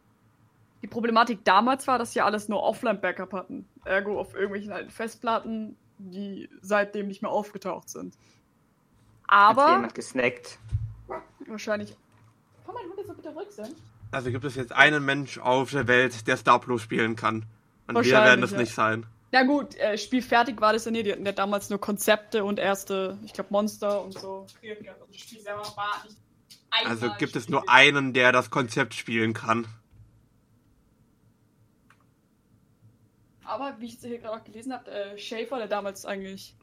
[0.81, 3.67] Die Problematik damals war, dass sie alles nur Offline-Backup hatten.
[3.85, 8.15] Ergo auf irgendwelchen alten Festplatten, die seitdem nicht mehr aufgetaucht sind.
[9.27, 10.57] hat Aber jemand gesnackt.
[11.47, 11.95] wahrscheinlich.
[12.65, 13.73] Kann mein Hund jetzt mal bitte ruhig sein?
[14.11, 17.45] Also gibt es jetzt einen Mensch auf der Welt, der Star Plus spielen kann.
[17.87, 18.57] Und wir werden es ja.
[18.57, 19.05] nicht sein.
[19.31, 21.05] Na gut, äh, Spiel fertig war das ja nicht.
[21.05, 24.45] Die hatten ja damals nur Konzepte und erste, ich glaube, Monster und so.
[24.61, 26.17] Also das Spiel selber war nicht.
[26.85, 29.67] Also gibt es nur einen, der das Konzept spielen kann.
[33.51, 36.55] Aber wie ich es hier gerade auch gelesen habe, äh, Schaefer, der damals eigentlich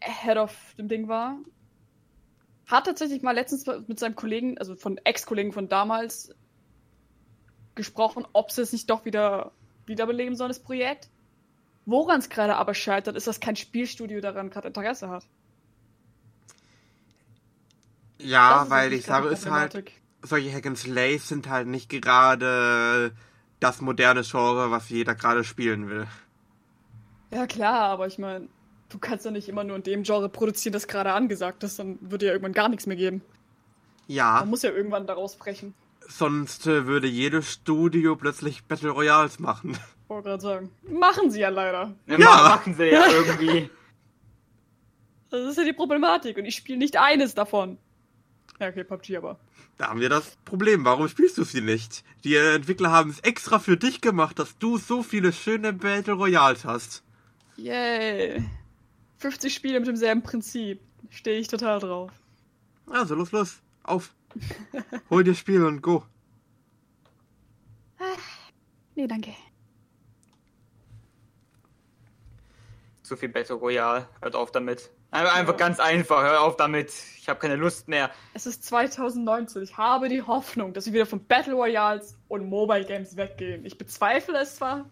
[0.00, 1.36] Head of dem Ding war,
[2.64, 6.34] hat tatsächlich mal letztens mit seinem Kollegen, also von Ex-Kollegen von damals,
[7.74, 9.52] gesprochen, ob sie es nicht doch wieder
[9.84, 11.10] wiederbeleben sollen, das Projekt.
[11.84, 15.26] Woran es gerade aber scheitert, ist, dass kein Spielstudio daran gerade Interesse hat.
[18.16, 19.92] Ja, weil ich sage, ist halt,
[20.22, 23.14] solche Hack and Slays sind halt nicht gerade
[23.60, 26.06] das moderne Genre, was jeder gerade spielen will.
[27.30, 28.48] Ja, klar, aber ich meine,
[28.88, 31.98] du kannst ja nicht immer nur in dem Genre produzieren, das gerade angesagt ist, dann
[32.00, 33.22] würde ja irgendwann gar nichts mehr geben.
[34.06, 34.40] Ja.
[34.40, 35.74] Man muss ja irgendwann daraus brechen.
[36.06, 39.78] Sonst äh, würde jedes Studio plötzlich Battle Royals machen.
[40.08, 40.70] Wollte gerade sagen.
[40.82, 41.94] Machen sie ja leider.
[42.06, 42.26] Ja, ja.
[42.26, 43.70] machen sie ja irgendwie.
[45.30, 47.78] Das ist ja die Problematik und ich spiele nicht eines davon.
[48.60, 49.40] Ja, okay, PUBG aber.
[49.76, 50.84] Da haben wir das Problem.
[50.84, 52.04] Warum spielst du sie nicht?
[52.22, 56.64] Die Entwickler haben es extra für dich gemacht, dass du so viele schöne Battle Royals
[56.64, 57.02] hast.
[57.56, 58.44] Yay.
[59.18, 60.80] 50 Spiele mit demselben Prinzip.
[61.10, 62.12] Stehe ich total drauf.
[62.86, 63.62] Also, los, los.
[63.82, 64.14] Auf.
[65.10, 66.04] Hol dir Spiel und go.
[68.94, 69.32] Nee, danke.
[73.02, 74.08] Zu viel Battle Royale.
[74.20, 74.90] Hört auf damit.
[75.14, 76.92] Einfach ganz einfach, hör auf damit.
[77.18, 78.10] Ich habe keine Lust mehr.
[78.34, 79.62] Es ist 2019.
[79.62, 83.64] Ich habe die Hoffnung, dass wir wieder von Battle Royals und Mobile Games weggehen.
[83.64, 84.90] Ich bezweifle es zwar.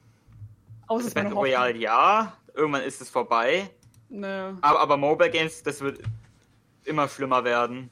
[0.87, 2.37] Aber es ist Battle Royale ja.
[2.55, 3.69] Irgendwann ist es vorbei.
[4.11, 4.27] Nee.
[4.61, 6.01] Aber, aber Mobile Games, das wird
[6.85, 7.91] immer schlimmer werden.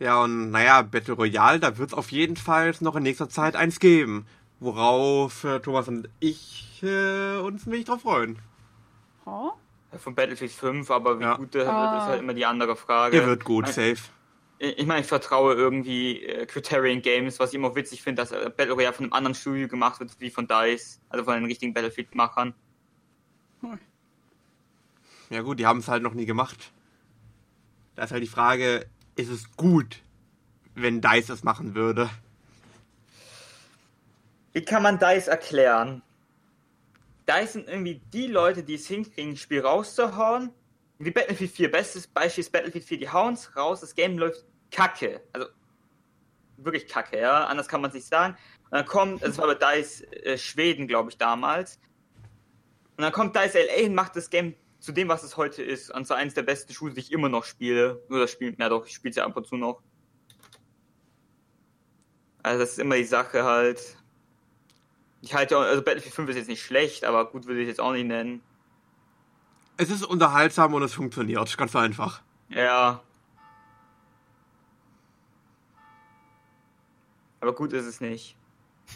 [0.00, 3.54] Ja, und naja, Battle Royale, da wird es auf jeden Fall noch in nächster Zeit
[3.54, 4.26] eins geben.
[4.58, 8.40] Worauf äh, Thomas und ich äh, uns nämlich drauf freuen.
[9.24, 9.52] Huh?
[9.98, 11.36] Von Battlefield 5, aber wie ja.
[11.36, 11.92] gut der ah.
[11.92, 13.16] wird, ist halt immer die andere Frage.
[13.18, 13.96] Der wird gut, safe.
[14.58, 18.50] Ich meine, ich vertraue irgendwie äh, Criterion Games, was ich immer witzig finde, dass äh,
[18.56, 21.74] Battle Royale von einem anderen Studio gemacht wird, wie von DICE, also von den richtigen
[21.74, 22.54] Battlefield-Machern.
[23.60, 23.78] Hm.
[25.28, 26.72] Ja gut, die haben es halt noch nie gemacht.
[27.96, 28.86] Da ist halt die Frage,
[29.16, 30.02] ist es gut,
[30.74, 32.08] wenn DICE es machen würde?
[34.52, 36.02] Wie kann man DICE erklären?
[37.26, 40.50] Da sind irgendwie die Leute, die es hinkriegen, ein Spiel rauszuhauen.
[40.98, 44.46] Wie Battlefield 4, bestes Beispiel ist Battlefield 4, die hauen es raus, das Game läuft
[44.70, 45.20] kacke.
[45.32, 45.48] Also
[46.56, 48.36] wirklich kacke, ja, anders kann man es nicht sagen.
[48.64, 51.78] Und dann kommt, das war bei DICE äh, Schweden, glaube ich, damals.
[52.96, 55.90] Und dann kommt DICE LA und macht das Game zu dem, was es heute ist.
[55.90, 58.02] Und zwar eines der besten Schuhe, die ich immer noch spiele.
[58.08, 59.82] Nur das Spiel, ja doch, ich spiele es ja ab und zu noch.
[62.42, 63.98] Also das ist immer die Sache halt.
[65.26, 67.90] Ich halte, also Battlefield 5 ist jetzt nicht schlecht, aber gut würde ich jetzt auch
[67.90, 68.40] nicht nennen.
[69.76, 72.22] Es ist unterhaltsam und es funktioniert, ganz einfach.
[72.48, 73.02] Ja.
[77.40, 78.36] Aber gut ist es nicht.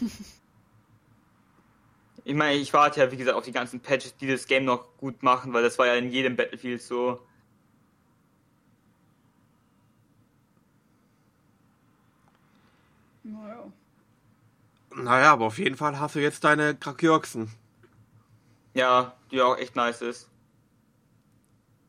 [2.23, 4.95] ich meine, ich warte ja, wie gesagt, auf die ganzen Patches, die das Game noch
[4.95, 7.19] gut machen, weil das war ja in jedem Battlefield so.
[13.23, 13.69] Naja.
[14.93, 17.51] Naja, aber auf jeden Fall hast du jetzt deine Krakjörgsen.
[18.73, 20.29] Ja, die auch echt nice ist.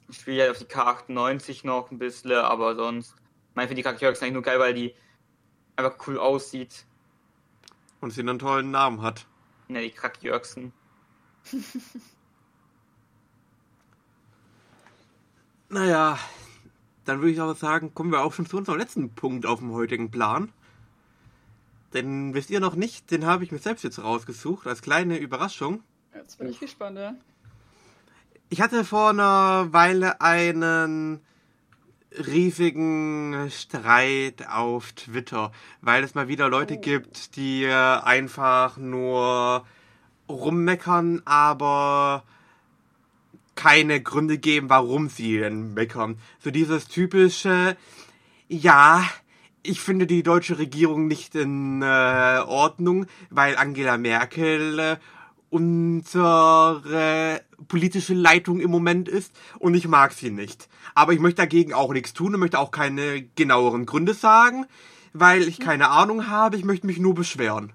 [0.09, 3.15] Ich spiele halt auf die K98 noch ein bisschen, aber sonst.
[3.51, 4.95] Ich meine, für die Krakjörgsen eigentlich nur geil, weil die
[5.77, 6.87] einfach cool aussieht.
[8.01, 9.27] Und sie einen tollen Namen hat.
[9.69, 10.73] Ne, die Krakjörgsen.
[15.69, 16.19] naja,
[17.05, 19.73] dann würde ich aber sagen, kommen wir auch schon zu unserem letzten Punkt auf dem
[19.73, 20.53] heutigen Plan.
[21.95, 25.83] Den wisst ihr noch nicht, den habe ich mir selbst jetzt rausgesucht, als kleine Überraschung.
[26.15, 27.15] Jetzt bin ich gespannt, ja.
[28.49, 31.21] Ich hatte vor einer Weile einen
[32.19, 36.81] riesigen Streit auf Twitter, weil es mal wieder Leute oh.
[36.81, 39.65] gibt, die einfach nur
[40.29, 42.25] rummeckern, aber
[43.55, 46.19] keine Gründe geben, warum sie denn meckern.
[46.39, 47.77] So dieses typische,
[48.49, 49.05] ja,
[49.63, 51.85] ich finde die deutsche Regierung nicht in äh,
[52.47, 54.97] Ordnung, weil Angela Merkel äh,
[55.51, 60.69] unsere politische Leitung im Moment ist und ich mag sie nicht.
[60.95, 64.67] Aber ich möchte dagegen auch nichts tun und möchte auch keine genaueren Gründe sagen,
[65.13, 67.73] weil ich keine Ahnung habe, ich möchte mich nur beschweren.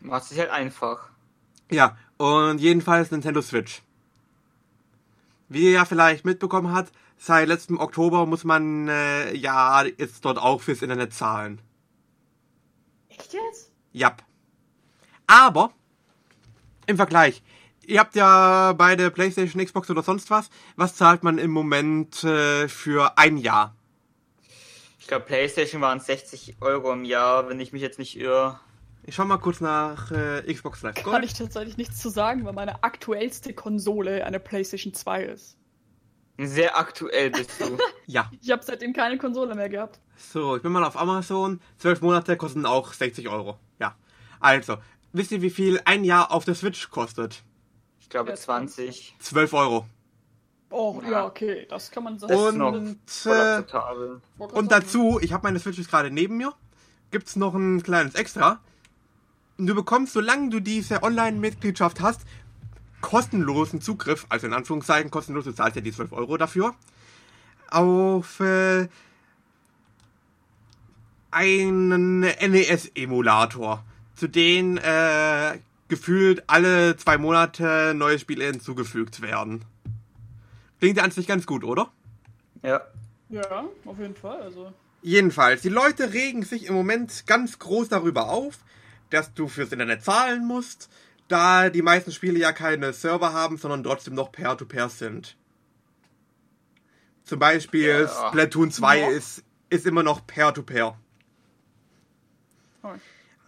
[0.00, 1.08] Macht sich halt einfach.
[1.70, 3.82] Ja, und jedenfalls Nintendo Switch.
[5.48, 10.38] Wie ihr ja vielleicht mitbekommen habt, seit letztem Oktober muss man äh, ja jetzt dort
[10.38, 11.60] auch fürs Internet zahlen.
[13.10, 13.72] Echt jetzt?
[13.92, 14.16] Ja.
[15.26, 15.72] Aber
[16.86, 17.42] im Vergleich,
[17.86, 20.48] ihr habt ja beide PlayStation, Xbox oder sonst was.
[20.76, 23.76] Was zahlt man im Moment äh, für ein Jahr?
[24.98, 28.58] Ich glaube, PlayStation waren 60 Euro im Jahr, wenn ich mich jetzt nicht irre.
[29.04, 31.14] Ich schau mal kurz nach äh, Xbox Live Gold.
[31.14, 35.59] Kann ich tatsächlich nichts zu sagen, weil meine aktuellste Konsole eine PlayStation 2 ist.
[36.38, 37.76] Sehr aktuell bist du.
[38.06, 38.30] ja.
[38.40, 40.00] Ich habe seitdem keine Konsole mehr gehabt.
[40.16, 41.60] So, ich bin mal auf Amazon.
[41.78, 43.58] Zwölf Monate kosten auch 60 Euro.
[43.78, 43.94] Ja.
[44.38, 44.78] Also,
[45.12, 47.42] wisst ihr, wie viel ein Jahr auf der Switch kostet?
[48.00, 49.16] Ich glaube 20.
[49.18, 49.86] 12 Euro.
[50.70, 52.62] Oh, ja, ja okay, das kann man sagen.
[52.62, 53.62] Und, äh,
[54.38, 56.52] und dazu, ich habe meine Switch jetzt gerade neben mir,
[57.10, 58.60] gibt es noch ein kleines Extra.
[59.58, 62.22] Du bekommst, solange du diese Online-Mitgliedschaft hast,
[63.00, 66.74] kostenlosen Zugriff, also in Anführungszeichen kostenlos, du zahlst ja die 12 Euro dafür,
[67.70, 68.88] auf äh,
[71.30, 73.84] einen NES-Emulator,
[74.16, 79.64] zu denen äh, gefühlt alle zwei Monate neue Spiele hinzugefügt werden.
[80.78, 81.90] Klingt ja an sich ganz gut, oder?
[82.62, 82.80] Ja.
[83.28, 84.42] Ja, auf jeden Fall.
[84.42, 84.72] Also.
[85.02, 88.58] Jedenfalls, die Leute regen sich im Moment ganz groß darüber auf,
[89.10, 90.90] dass du fürs Internet zahlen musst,
[91.30, 95.36] da die meisten Spiele ja keine Server haben, sondern trotzdem noch Peer-to-Peer -Peer sind.
[97.24, 98.28] Zum Beispiel ja.
[98.28, 99.08] Splatoon 2 ja.
[99.10, 100.96] ist, ist immer noch Peer-to-Peer.
[102.82, 102.98] -Peer.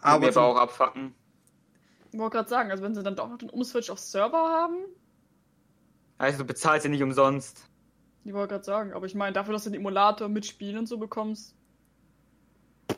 [0.00, 1.14] Aber wir auch abfacken.
[2.12, 4.76] Ich wollte gerade sagen, also wenn sie dann doch noch den Umswitch auf Server haben.
[6.18, 7.68] Also du bezahlst ja nicht umsonst.
[8.24, 10.86] Ich wollte gerade sagen, aber ich meine, dafür, dass du den Emulator mit Spielen und
[10.86, 11.56] so bekommst.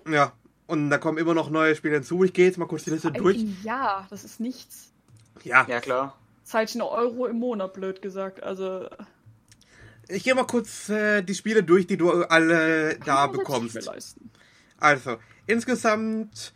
[0.06, 0.32] Ja,
[0.66, 2.24] und da kommen immer noch neue Spiele hinzu.
[2.24, 3.44] Ich gehe jetzt mal kurz die Liste durch.
[3.62, 4.90] Ja, das ist nichts.
[5.42, 5.66] Ja.
[5.68, 6.16] Ja, klar.
[6.44, 8.42] Zahlt eine Euro im Monat, blöd gesagt.
[8.42, 8.88] Also.
[10.08, 13.90] Ich gehe mal kurz äh, die Spiele durch, die du alle da bekommst.
[14.78, 16.52] Also, insgesamt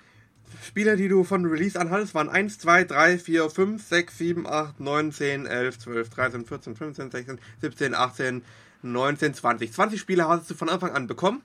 [0.62, 4.46] Spiele, die du von Release an hattest, waren 1, 2, 3, 4, 5, 6, 7,
[4.46, 8.44] 8, 9, 10, 11, 12, 13, 14, 15, 16, 17, 18,
[8.82, 9.72] 19, 20.
[9.72, 11.42] 20 Spiele hast du von Anfang an bekommen.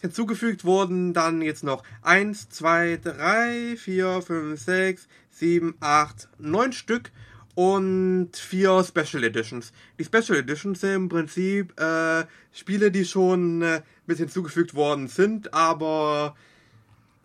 [0.00, 7.10] Hinzugefügt wurden dann jetzt noch 1, 2, 3, 4, 5, 6, 7, 8, 9 Stück
[7.58, 9.72] und vier Special Editions.
[9.98, 15.52] Die Special Editions sind im Prinzip äh, Spiele, die schon äh, mit hinzugefügt worden sind,
[15.52, 16.36] aber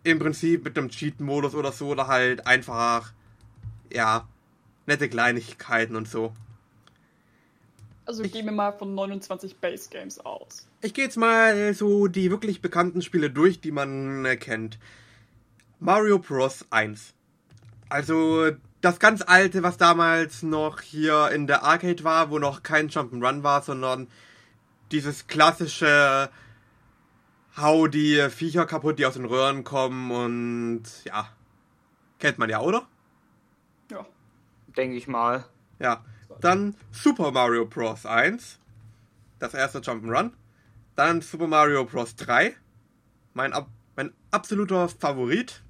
[0.02, 3.12] im Prinzip mit einem Cheat-Modus oder so oder halt einfach,
[3.92, 4.28] ja,
[4.86, 6.32] nette Kleinigkeiten und so.
[8.06, 10.66] Also ich, gehen wir mal von 29 Base Games aus.
[10.82, 14.78] Ich gehe jetzt mal so die wirklich bekannten Spiele durch, die man äh, kennt.
[15.80, 16.66] Mario Bros.
[16.70, 17.14] 1.
[17.88, 18.50] Also
[18.80, 23.42] das ganz alte, was damals noch hier in der Arcade war, wo noch kein Jump'n'Run
[23.42, 24.08] war, sondern
[24.92, 26.28] dieses klassische
[27.56, 31.28] Hau die Viecher kaputt, die aus den Röhren kommen und ja.
[32.18, 32.86] Kennt man ja, oder?
[33.90, 34.04] Ja.
[34.76, 35.44] Denke ich mal.
[35.78, 36.04] Ja.
[36.40, 38.06] Dann Super Mario Bros.
[38.06, 38.58] 1.
[39.38, 40.32] Das erste Jump'n'Run.
[40.96, 42.16] Dann Super Mario Bros.
[42.16, 42.54] 3.
[43.34, 45.62] Mein, ab mein absoluter Favorit.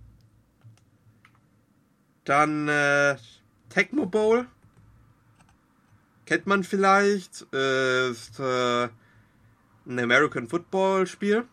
[2.25, 3.17] Dann äh,
[3.69, 4.47] Tecmo Bowl.
[6.27, 7.43] Kennt man vielleicht.
[7.43, 11.47] Ist äh, ein American Football Spiel.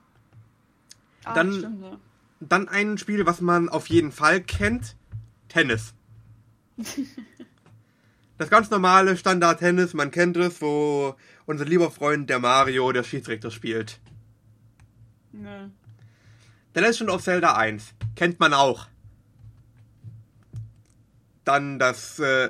[1.23, 1.97] Ah, dann, stimmt, ja.
[2.39, 4.95] dann ein Spiel, was man auf jeden Fall kennt.
[5.49, 5.93] Tennis.
[8.41, 11.15] das ganz normale Standard-Tennis, man kennt es, wo
[11.45, 13.99] unser lieber Freund der Mario der Schiedsrichter spielt.
[15.31, 15.69] Ne.
[16.73, 17.93] The Legend of Zelda 1.
[18.15, 18.87] Kennt man auch.
[21.43, 22.49] Dann das äh,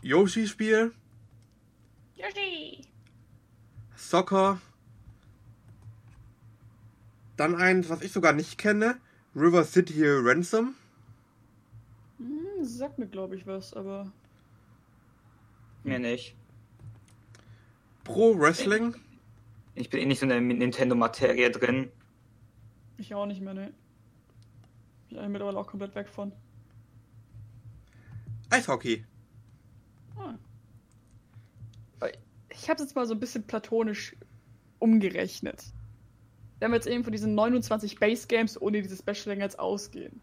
[0.00, 0.92] Yoshi-Spiel.
[2.14, 2.86] Yoshi!
[3.94, 4.58] Soccer.
[7.36, 8.96] Dann eins, was ich sogar nicht kenne.
[9.34, 10.76] River City Ransom.
[12.16, 14.10] Hm, sagt mir, glaube ich, was, aber.
[15.86, 16.34] Mir nicht.
[18.02, 18.96] Pro Wrestling?
[19.76, 21.92] Ich bin eh nicht so in der Nintendo-Materie drin.
[22.98, 23.72] Ich auch nicht mehr, ne.
[25.08, 26.32] Ich bin mittlerweile auch komplett weg von.
[28.50, 29.04] Eishockey.
[30.18, 30.34] Ah.
[32.50, 34.16] Ich habe es jetzt mal so ein bisschen platonisch
[34.80, 35.66] umgerechnet.
[36.58, 40.20] Wenn wir jetzt eben von diesen 29 Base Games ohne diese Special jetzt ausgehen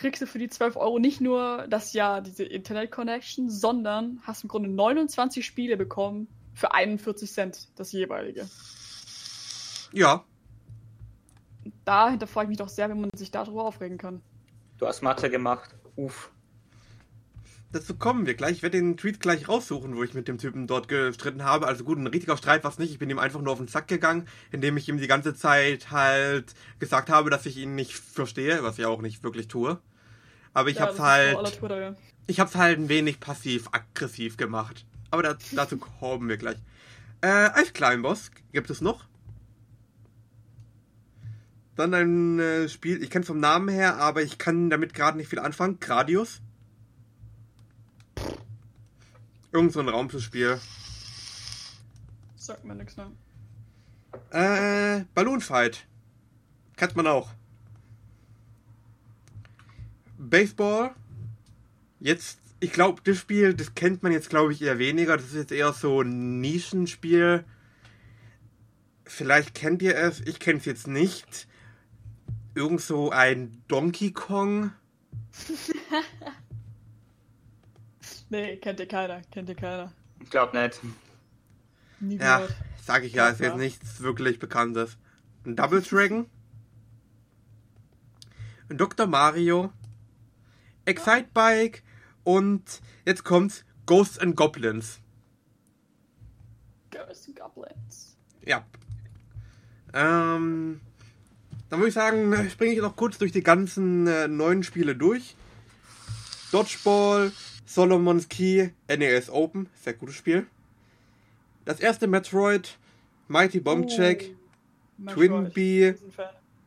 [0.00, 4.42] kriegst du für die 12 Euro nicht nur das Jahr diese Internet Connection, sondern hast
[4.42, 8.48] im Grunde 29 Spiele bekommen für 41 Cent das jeweilige.
[9.92, 10.24] Ja.
[11.84, 14.22] Da hinterfrage ich mich doch sehr, wenn man sich darüber aufregen kann.
[14.78, 15.74] Du hast Mathe gemacht.
[15.96, 16.30] Uff.
[17.72, 18.52] Dazu kommen wir gleich.
[18.56, 21.68] Ich werde den Tweet gleich raussuchen, wo ich mit dem Typen dort gestritten habe.
[21.68, 22.90] Also gut, ein richtiger Streit war es nicht.
[22.90, 25.90] Ich bin ihm einfach nur auf den Sack gegangen, indem ich ihm die ganze Zeit
[25.90, 29.78] halt gesagt habe, dass ich ihn nicht verstehe, was ich auch nicht wirklich tue.
[30.52, 31.38] Aber ich ja, hab's halt.
[32.26, 34.86] Ich hab's halt ein wenig passiv-aggressiv gemacht.
[35.10, 36.56] Aber da, dazu kommen wir gleich.
[37.20, 39.04] Äh, als Kleinboss gibt es noch.
[41.76, 45.16] Dann ein äh, Spiel, ich kenne es vom Namen her, aber ich kann damit gerade
[45.16, 45.80] nicht viel anfangen.
[45.80, 46.40] Gradius.
[49.52, 50.60] Irgend so ein Raumschiffspiel.
[52.36, 53.10] Sagt mir nichts mehr.
[54.30, 55.86] Äh, Balloon Fight.
[56.76, 57.30] Kennt man auch.
[60.28, 60.94] Baseball.
[61.98, 65.16] Jetzt, ich glaube, das Spiel, das kennt man jetzt, glaube ich, eher weniger.
[65.16, 67.44] Das ist jetzt eher so ein Nischenspiel.
[69.04, 71.48] Vielleicht kennt ihr es, ich kenne es jetzt nicht.
[72.54, 74.72] Irgend so ein Donkey Kong.
[78.32, 79.92] Nee, kennt ihr keiner, kennt ihr keiner.
[80.22, 80.80] Ich glaube nicht.
[81.98, 82.54] Nie Ja, gehört.
[82.84, 84.96] sag ich ja, Ja, ist jetzt nichts wirklich Bekanntes.
[85.44, 86.26] Ein Double Dragon.
[88.68, 89.08] Ein Dr.
[89.08, 89.72] Mario.
[90.90, 91.82] Excite Bike.
[92.24, 95.00] Und jetzt kommt's Ghosts and Goblins.
[96.90, 98.16] Ghosts and Goblins.
[98.44, 98.64] Ja.
[99.92, 100.80] Ähm,
[101.68, 105.34] dann würde ich sagen, springe ich noch kurz durch die ganzen äh, neuen Spiele durch.
[106.52, 107.32] Dodgeball,
[107.64, 110.46] Solomon's Key, NES Open, sehr gutes Spiel.
[111.64, 112.76] Das erste Metroid,
[113.28, 114.34] Mighty Bomb Check,
[114.98, 115.94] Metroid, Twin Bee.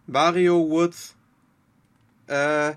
[0.08, 1.16] Mario Woods,
[2.28, 2.74] äh,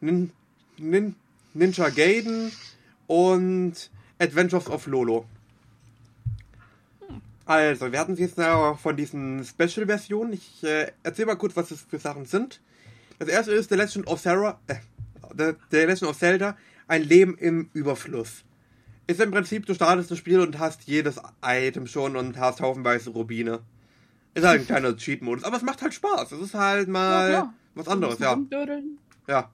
[0.00, 0.32] Nin,
[0.80, 1.14] Nin,
[1.54, 2.52] Ninja Gaiden
[3.06, 5.26] und Adventures of Lolo.
[7.44, 10.32] Also, wir hatten jetzt noch von diesen Special-Versionen.
[10.32, 12.60] Ich äh, erzähl mal kurz, was das für Sachen sind.
[13.18, 14.76] Das erste ist The Legend of Sarah, äh,
[15.36, 16.56] The, The Legend of Zelda,
[16.86, 18.44] ein Leben im Überfluss.
[19.06, 23.10] Ist im Prinzip, du startest das Spiel und hast jedes Item schon und hast haufenweise
[23.10, 23.60] Rubine.
[24.34, 26.32] Ist halt ein kleiner Cheat-Modus, aber es macht halt Spaß.
[26.32, 27.54] Es ist halt mal klar.
[27.74, 28.38] was anderes, ja.
[29.26, 29.50] Ja.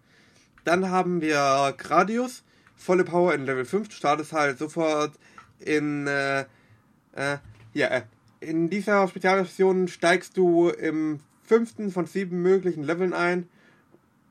[0.66, 2.42] Dann haben wir Gradius,
[2.74, 3.88] volle Power in Level 5.
[3.88, 5.12] Du startest halt sofort
[5.60, 6.40] in, äh,
[7.12, 7.38] äh,
[7.72, 8.02] ja, äh,
[8.40, 13.48] in dieser Spezialversion steigst du im fünften von sieben möglichen Leveln ein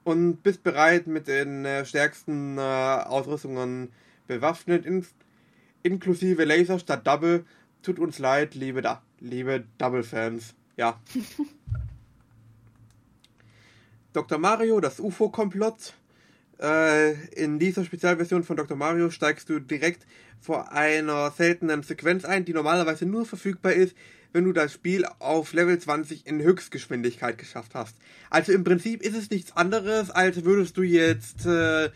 [0.03, 3.93] und bist bereit mit den äh, stärksten äh, Ausrüstungen
[4.27, 5.05] bewaffnet, in,
[5.83, 7.45] inklusive Laser statt Double.
[7.81, 10.53] Tut uns leid, liebe, da liebe Double-Fans.
[10.75, 10.99] Ja.
[14.11, 14.37] Dr.
[14.37, 15.93] Mario, das UFO-Komplott.
[16.59, 18.77] Äh, in dieser Spezialversion von Dr.
[18.77, 20.05] Mario steigst du direkt
[20.39, 23.95] vor einer seltenen Sequenz ein, die normalerweise nur verfügbar ist,
[24.31, 27.95] wenn du das Spiel auf Level 20 in Höchstgeschwindigkeit geschafft hast.
[28.29, 31.89] Also im Prinzip ist es nichts anderes, als würdest du jetzt äh,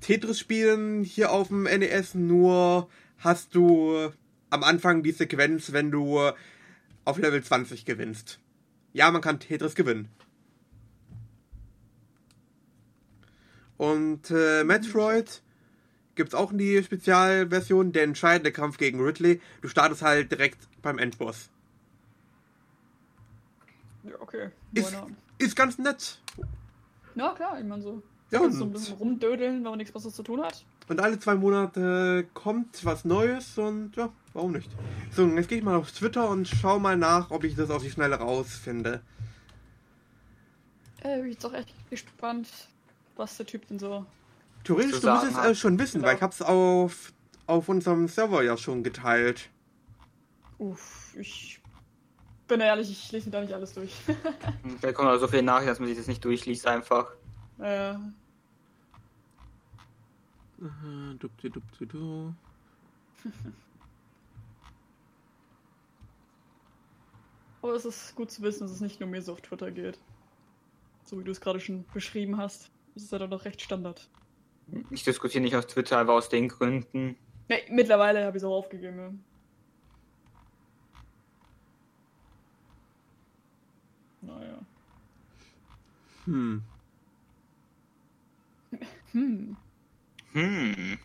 [0.00, 2.88] Tetris spielen hier auf dem NES, nur
[3.18, 4.10] hast du
[4.50, 6.20] am Anfang die Sequenz, wenn du
[7.04, 8.38] auf Level 20 gewinnst.
[8.92, 10.08] Ja, man kann Tetris gewinnen.
[13.76, 15.42] Und äh, Metroid
[16.14, 19.40] gibt's auch in die Spezialversion, der entscheidende Kampf gegen Ridley.
[19.62, 21.50] Du startest halt direkt beim Endboss.
[24.04, 24.50] Ja, okay.
[24.72, 24.94] Ist,
[25.38, 26.20] ist ganz nett.
[27.14, 28.02] Ja, klar, ich meine so.
[28.30, 30.64] Ja, kannst so ein und- bisschen rumdödeln, wenn man nichts Besseres zu tun hat.
[30.88, 34.70] Und alle zwei Monate kommt was Neues und ja, warum nicht?
[35.12, 37.70] So, und jetzt gehe ich mal auf Twitter und schau mal nach, ob ich das
[37.70, 39.00] auf die Schnelle rausfinde.
[41.02, 42.48] Äh, bin ich auch echt gespannt,
[43.16, 44.04] was der Typ denn so.
[44.64, 46.08] Theoretisch, Zu du musst es äh, schon wissen, Genau.
[46.08, 47.12] weil ich hab's auf,
[47.46, 49.50] auf unserem Server ja schon geteilt.
[50.58, 51.60] Uff, ich
[52.48, 53.94] bin ehrlich, ich lese mir da nicht alles durch.
[54.80, 57.10] Da kommt auch so viel nach, dass man sich das nicht durchliest einfach.
[57.58, 57.94] äh,
[61.18, 62.34] dupti, dupti, du.
[67.62, 69.98] aber es ist gut zu wissen, dass es nicht nur mir so auf Twitter geht.
[71.04, 72.70] So wie du es gerade schon beschrieben hast.
[72.94, 74.08] Das ist ja dann doch recht Standard.
[74.90, 77.16] Ich diskutiere nicht auf Twitter, einfach aus den Gründen.
[77.48, 78.98] Ja, mittlerweile habe ich es auch aufgegeben.
[78.98, 79.12] ja.
[84.22, 84.58] Naja.
[86.24, 86.62] Hm.
[89.12, 89.56] Hm.
[90.32, 90.98] Hm.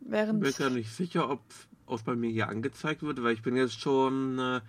[0.00, 0.46] Während.
[0.46, 1.42] Ich bin ja nicht sicher, ob
[1.88, 4.60] es bei mir hier angezeigt wird, weil ich bin jetzt schon äh,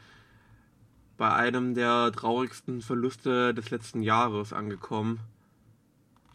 [1.17, 5.19] bei einem der traurigsten Verluste des letzten Jahres angekommen.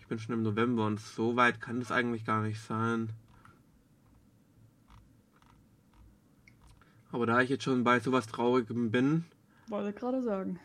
[0.05, 3.09] Ich bin schon im November und so weit kann es eigentlich gar nicht sein.
[7.11, 9.25] Aber da ich jetzt schon bei sowas Traurigem bin,
[9.69, 10.61] Wollte gerade sagen.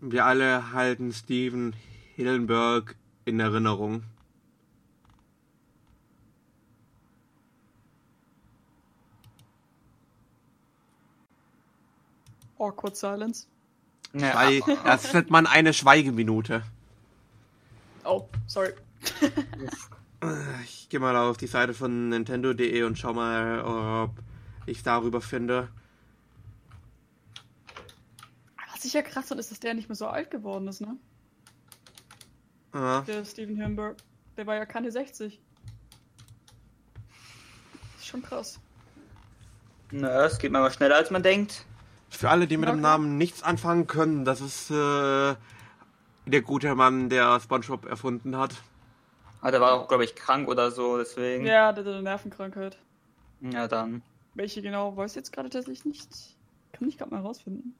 [0.00, 1.74] wir alle halten Steven
[2.14, 2.94] Hillenberg
[3.24, 4.04] in Erinnerung.
[12.58, 13.46] Awkward Silence.
[14.14, 16.62] Ja, Weil das nennt man eine Schweigeminute.
[18.06, 18.72] Oh, sorry.
[20.64, 24.12] Ich gehe mal auf die Seite von Nintendo.de und schau mal, ob
[24.66, 25.68] ich darüber finde.
[28.72, 30.96] Was ich ja krass fand, ist, dass der nicht mehr so alt geworden ist, ne?
[32.74, 33.00] Ja.
[33.02, 33.96] Der Steven Hillenburg.
[34.36, 35.40] Der war ja keine 60.
[37.98, 38.58] ist schon krass.
[39.90, 41.64] Na, es geht manchmal schneller, als man denkt.
[42.10, 42.82] Für alle, die mit dem Okay.
[42.82, 45.34] Namen nichts anfangen können, das ist äh,
[46.26, 48.54] der gute Mann, der SpongeBob erfunden hat.
[49.40, 51.46] Aber der war auch, glaube ich, krank oder so, deswegen.
[51.46, 52.78] Ja, der hat eine Nervenkrankheit.
[53.40, 54.02] Ja, dann.
[54.34, 56.08] Welche genau, weiß ich jetzt gerade tatsächlich nicht.
[56.72, 57.74] Kann ich gerade mal rausfinden.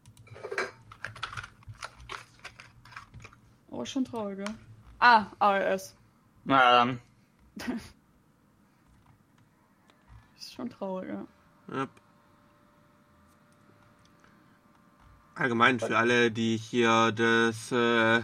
[3.70, 4.55] Aber schon traurig, ja.
[4.99, 5.97] Ah, ALS.
[6.44, 7.01] Na dann.
[10.38, 11.26] Ist schon traurig, ja.
[11.80, 11.90] Yep.
[15.34, 18.22] Allgemein für alle, die hier das, äh,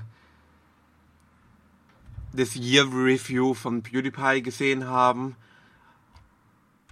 [2.33, 5.37] das Year Review von PewDiePie gesehen haben.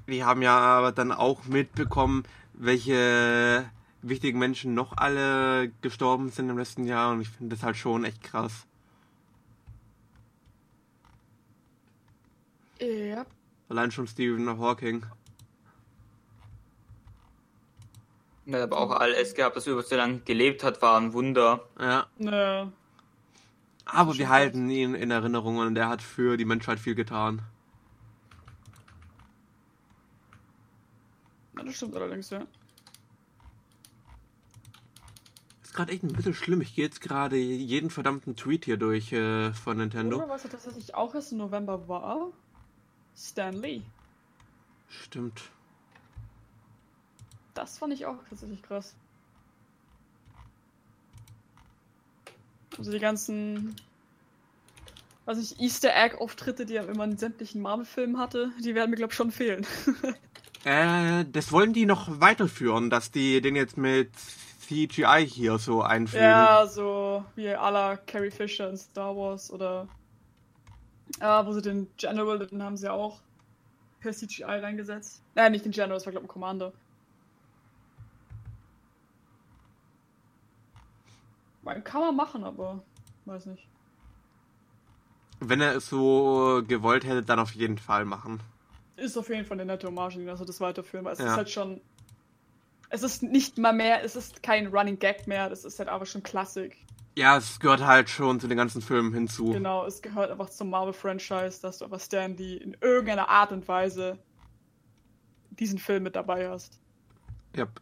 [0.07, 2.25] Die haben ja aber dann auch mitbekommen,
[2.55, 3.71] welche
[4.03, 8.05] wichtigen Menschen noch alle gestorben sind im letzten Jahr und ich finde das halt schon
[8.05, 8.67] echt krass.
[12.81, 13.27] Ja.
[13.69, 15.05] Allein schon Stephen Hawking.
[18.47, 21.13] Er hat aber auch alles gehabt, dass er über so lange gelebt hat, war ein
[21.13, 21.69] Wunder.
[21.79, 22.07] Ja.
[22.19, 22.73] Ne.
[23.93, 27.43] Aber wir halten ihn in Erinnerung und er hat für die Menschheit viel getan.
[31.57, 32.47] Ja, das stimmt allerdings, ja.
[35.63, 36.61] Ist gerade echt ein bisschen schlimm.
[36.61, 40.19] Ich gehe jetzt gerade jeden verdammten Tweet hier durch äh, von Nintendo.
[40.19, 42.33] Oder was tatsächlich auch erst im November war?
[43.17, 43.83] Stan Lee.
[44.89, 45.43] Stimmt.
[47.55, 48.95] Das fand ich auch tatsächlich krass.
[52.81, 53.77] Also die ganzen,
[55.27, 59.13] weiß nicht, Easter Egg-Auftritte, die er immer in sämtlichen Marvel-Filmen hatte, die werden mir, glaube
[59.13, 59.67] ich, schon fehlen.
[60.63, 64.11] Äh, das wollen die noch weiterführen, dass die den jetzt mit
[64.61, 66.23] CGI hier so einfügen.
[66.23, 69.89] ja, so wie à la Carrie Fisher in Star Wars oder
[71.19, 73.21] ja, wo sie den General, den haben sie ja auch
[74.01, 75.23] per CGI reingesetzt.
[75.35, 76.75] Nein, nicht den General, das war, glaube ich, ein Commander.
[81.85, 82.83] Kann man machen, aber
[83.27, 83.69] weiß nicht.
[85.41, 88.43] Wenn er es so gewollt hätte, dann auf jeden Fall machen.
[88.97, 91.27] Ist auf jeden Fall eine nette Hommage, also das weiterführen, weil es Ja.
[91.27, 91.81] ist halt schon.
[92.91, 96.05] Es ist nicht mal mehr, es ist kein Running Gag mehr, das ist halt aber
[96.07, 96.77] schon Klassik.
[97.17, 99.51] Ja, es gehört halt schon zu den ganzen Filmen hinzu.
[99.51, 103.67] Genau, es gehört einfach zum Marvel-Franchise, dass du einfach Stan Lee in irgendeiner Art und
[103.69, 104.19] Weise
[105.51, 106.81] diesen Film mit dabei hast.
[107.57, 107.81] Yep.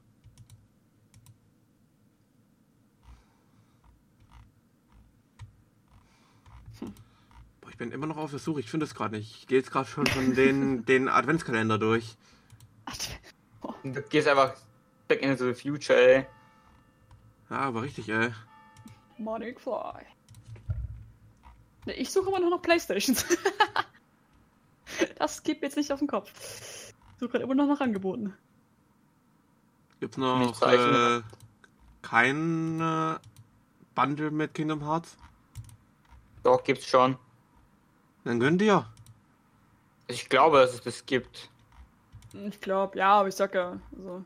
[7.79, 8.61] Bin immer noch auf der Suche.
[8.61, 9.35] Ich finde es gerade nicht.
[9.37, 12.17] Ich gehe jetzt gerade schon von den, den Adventskalender durch.
[13.83, 14.55] Und du gehst einfach
[15.07, 16.27] back into the future, ey.
[17.49, 18.33] Ja, aber richtig, ey.
[19.17, 20.05] Money Fly.
[21.87, 23.25] Ich suche immer noch Playstations.
[25.19, 26.31] das geht mir jetzt nicht auf den Kopf.
[26.35, 28.35] Ich suche gerade immer noch nach Angeboten.
[30.01, 31.23] Gibt's noch äh,
[32.03, 33.19] kein äh,
[33.95, 35.17] Bundle mit Kingdom Hearts?
[36.43, 37.17] Doch, gibt's schon.
[38.25, 38.87] Dann gönnt ihr.
[40.07, 41.51] Ich glaube, dass es das gibt.
[42.33, 44.25] Ich glaube, ja, aber ich sag ja, also,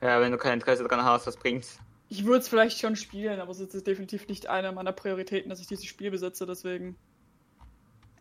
[0.00, 1.78] Ja, wenn du kein Interesse daran hast, was bringt's?
[2.08, 5.60] ich würde es vielleicht schon spielen, aber es ist definitiv nicht eine meiner Prioritäten, dass
[5.60, 6.96] ich dieses Spiel besitze, deswegen.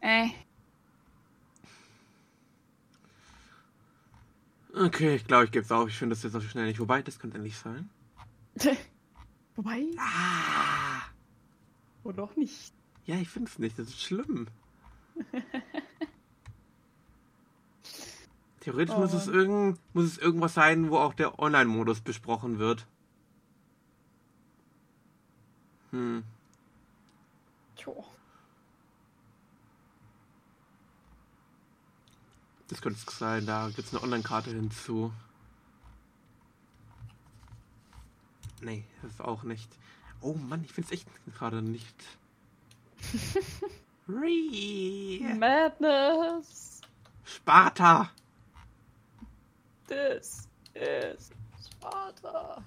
[0.02, 0.30] Äh.
[4.74, 5.88] Okay, ich glaube, ich gebe es auf.
[5.90, 6.80] Ich finde das jetzt auch schnell nicht.
[6.80, 7.90] Wobei, das könnte endlich sein.
[9.56, 11.02] Wobei, Ah!
[12.04, 12.74] oder auch nicht.
[13.06, 13.80] Ja, ich finde es nicht.
[13.80, 14.48] Das ist schlimm.
[18.66, 22.88] Theoretisch Oh muss, es irgend, muss es irgendwas sein, wo auch der Online-Modus besprochen wird.
[25.92, 26.24] Hm.
[27.76, 28.04] Tjo.
[32.68, 33.46] Das könnte es sein.
[33.46, 35.14] Da gibt es eine Online-Karte hinzu.
[38.62, 39.78] Nee, das ist auch nicht.
[40.22, 41.96] Oh Mann, ich finde es echt gerade nicht.
[44.08, 45.20] Ree.
[45.36, 46.82] Madness.
[47.24, 48.12] Sparta.
[49.88, 52.64] This is Sparta.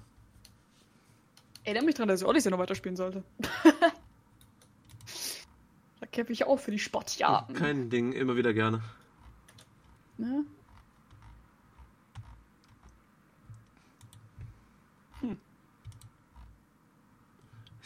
[1.63, 3.23] Erinnere mich dran, dass ich Odyssey noch weiterspielen sollte.
[5.99, 7.55] da kämpfe ich auch für die Sportjahren.
[7.55, 8.81] Kein Ding, immer wieder gerne.
[10.17, 10.45] Ne?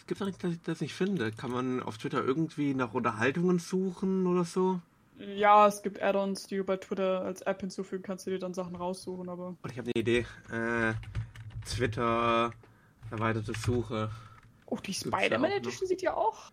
[0.03, 1.31] Es gibt nichts, dass ich das nicht finde.
[1.31, 4.81] Kann man auf Twitter irgendwie nach Unterhaltungen suchen oder so?
[5.17, 8.53] Ja, es gibt Add-ons, die du bei Twitter als App hinzufügen kannst, die dir dann
[8.53, 9.55] Sachen raussuchen, aber.
[9.61, 10.25] Und ich habe eine Idee.
[10.51, 10.93] Äh,
[11.65, 12.51] Twitter
[13.11, 14.09] Erweiterte Suche.
[14.65, 15.51] Oh, die Spider-Man.
[15.51, 16.51] Edition sieht ja auch.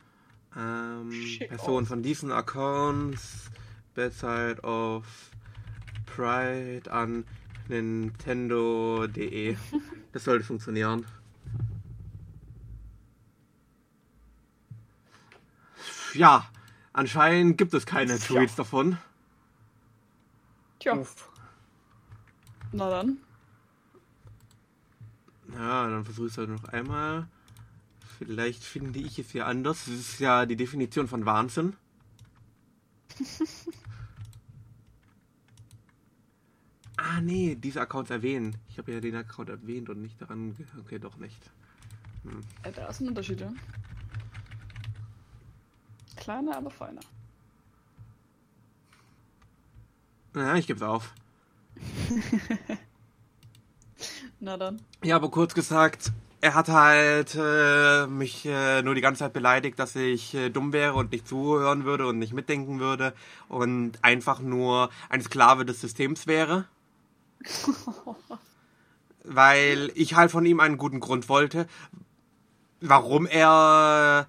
[0.56, 1.10] Ähm,
[1.48, 3.50] Personen von diesen Accounts.
[3.94, 5.06] Bad Side of
[6.04, 7.24] Pride an
[7.68, 9.56] Nintendo.de.
[10.12, 11.06] Das sollte funktionieren.
[16.14, 16.48] Ja,
[16.92, 18.36] anscheinend gibt es keine Tja.
[18.36, 18.98] Tweets davon.
[20.78, 21.28] Tja, Uff.
[22.72, 23.18] na dann.
[25.54, 27.26] Ja, dann versuche ich es halt noch einmal.
[28.18, 29.86] Vielleicht finde ich es hier anders.
[29.86, 31.74] Das ist ja die Definition von Wahnsinn.
[36.96, 38.56] ah, nee, diese Accounts erwähnen.
[38.68, 40.54] Ich habe ja den Account erwähnt und nicht daran.
[40.80, 41.50] Okay, doch nicht.
[42.64, 43.52] Ja, da ist ein Unterschied, ja.
[46.30, 47.00] Kleiner, aber feiner.
[50.36, 51.12] Ja, ich gebe es auf.
[54.38, 54.80] Na dann.
[55.02, 59.76] Ja, aber kurz gesagt, er hat halt äh, mich äh, nur die ganze Zeit beleidigt,
[59.80, 63.12] dass ich äh, dumm wäre und nicht zuhören würde und nicht mitdenken würde
[63.48, 66.68] und einfach nur ein Sklave des Systems wäre.
[69.24, 71.66] Weil ich halt von ihm einen guten Grund wollte,
[72.80, 74.28] warum er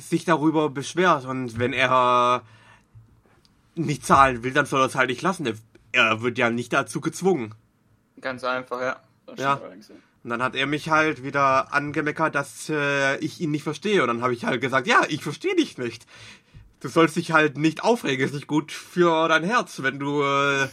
[0.00, 1.24] sich darüber beschwert.
[1.24, 2.42] Und wenn er
[3.74, 5.46] nicht zahlen will, dann soll er es halt nicht lassen.
[5.92, 7.54] Er- wird ja nicht dazu gezwungen.
[8.20, 8.96] Ganz einfach, ja.
[9.36, 9.60] Ja.
[10.24, 14.02] Und dann hat er mich halt wieder angemeckert, dass äh, ich ihn nicht verstehe.
[14.02, 16.06] Und dann habe ich halt gesagt, ja, ich verstehe dich nicht.
[16.80, 19.82] Du sollst dich halt nicht aufregen, ist nicht gut für dein Herz.
[19.82, 20.68] Wenn du, äh,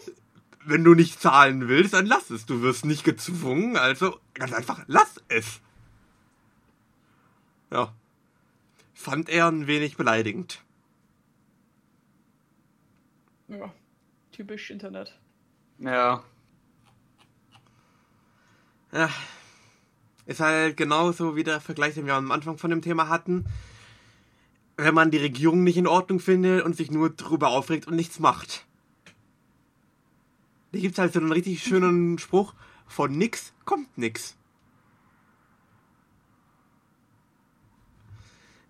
[0.64, 2.46] wenn du nicht zahlen willst, dann lass es.
[2.46, 5.60] Du wirst nicht gezwungen, also ganz einfach, lass es.
[7.72, 7.92] Ja.
[9.00, 10.62] Fand er ein wenig beleidigend.
[13.48, 13.72] ja.
[14.30, 15.18] Typisch Internet.
[15.78, 16.22] Ja.
[18.92, 19.08] Ja.
[20.26, 23.46] Ist halt genauso wie der Vergleich, den wir am Anfang von dem Thema hatten.
[24.76, 28.18] Wenn man die Regierung nicht in Ordnung findet und sich nur drüber aufregt und nichts
[28.18, 28.66] macht.
[30.72, 32.52] Da gibt's halt so einen richtig schönen Spruch,
[32.86, 34.36] von nix kommt nix.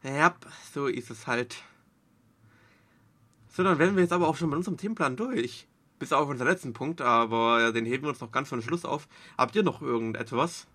[0.03, 0.34] Ja,
[0.72, 1.57] so ist es halt.
[3.48, 5.66] So, dann wären wir jetzt aber auch schon mit unserem Themenplan durch.
[5.98, 9.07] Bis auf unseren letzten Punkt, aber den heben wir uns noch ganz von Schluss auf.
[9.36, 10.66] Habt ihr noch irgendetwas?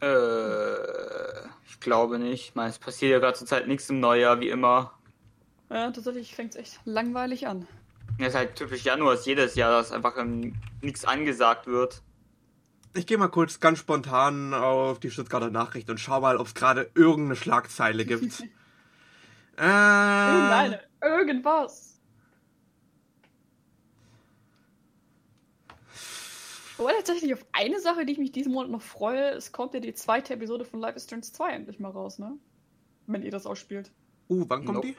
[0.00, 2.48] Äh, ich glaube nicht.
[2.48, 4.92] Ich meine, es passiert ja gerade zur Zeit nichts im Neujahr, wie immer.
[5.70, 7.68] Ja, tatsächlich fängt es echt langweilig an.
[8.18, 10.14] Es ist halt typisch Januar, ist jedes Jahr, dass einfach
[10.80, 12.02] nichts angesagt wird.
[12.96, 16.54] Ich gehe mal kurz ganz spontan auf die Stuttgarter Nachricht und schau mal, ob es
[16.54, 18.40] gerade irgendeine Schlagzeile gibt.
[19.58, 20.80] äh, Irgendeine.
[21.02, 22.00] Irgendwas.
[26.78, 29.80] Aber tatsächlich auf eine Sache, die ich mich diesen Monat noch freue, es kommt ja
[29.80, 32.32] die zweite Episode von Life is Strange 2 endlich mal raus, ne?
[33.06, 33.92] Wenn ihr das ausspielt.
[34.28, 34.88] Uh, wann kommt Nope.
[34.88, 34.96] die?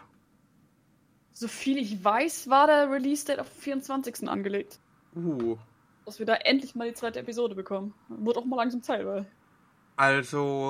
[1.33, 4.27] So viel ich weiß, war der Release-Date auf den 24.
[4.29, 4.79] angelegt.
[5.15, 5.57] Uh,
[6.07, 7.93] Dass wir da endlich mal die zweite Episode bekommen.
[8.07, 9.25] Wird auch mal langsam Zeit, weil.
[9.97, 10.69] also,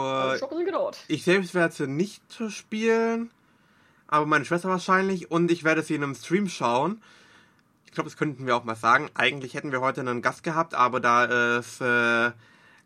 [0.98, 3.30] Also, ich selbst werde sie nicht spielen,
[4.08, 7.04] aber meine Schwester wahrscheinlich und ich werde sie in einem Stream schauen.
[7.86, 9.12] Ich glaube, das könnten wir auch mal sagen.
[9.14, 11.26] Eigentlich hätten wir heute einen Gast gehabt, aber da
[11.60, 12.32] es äh,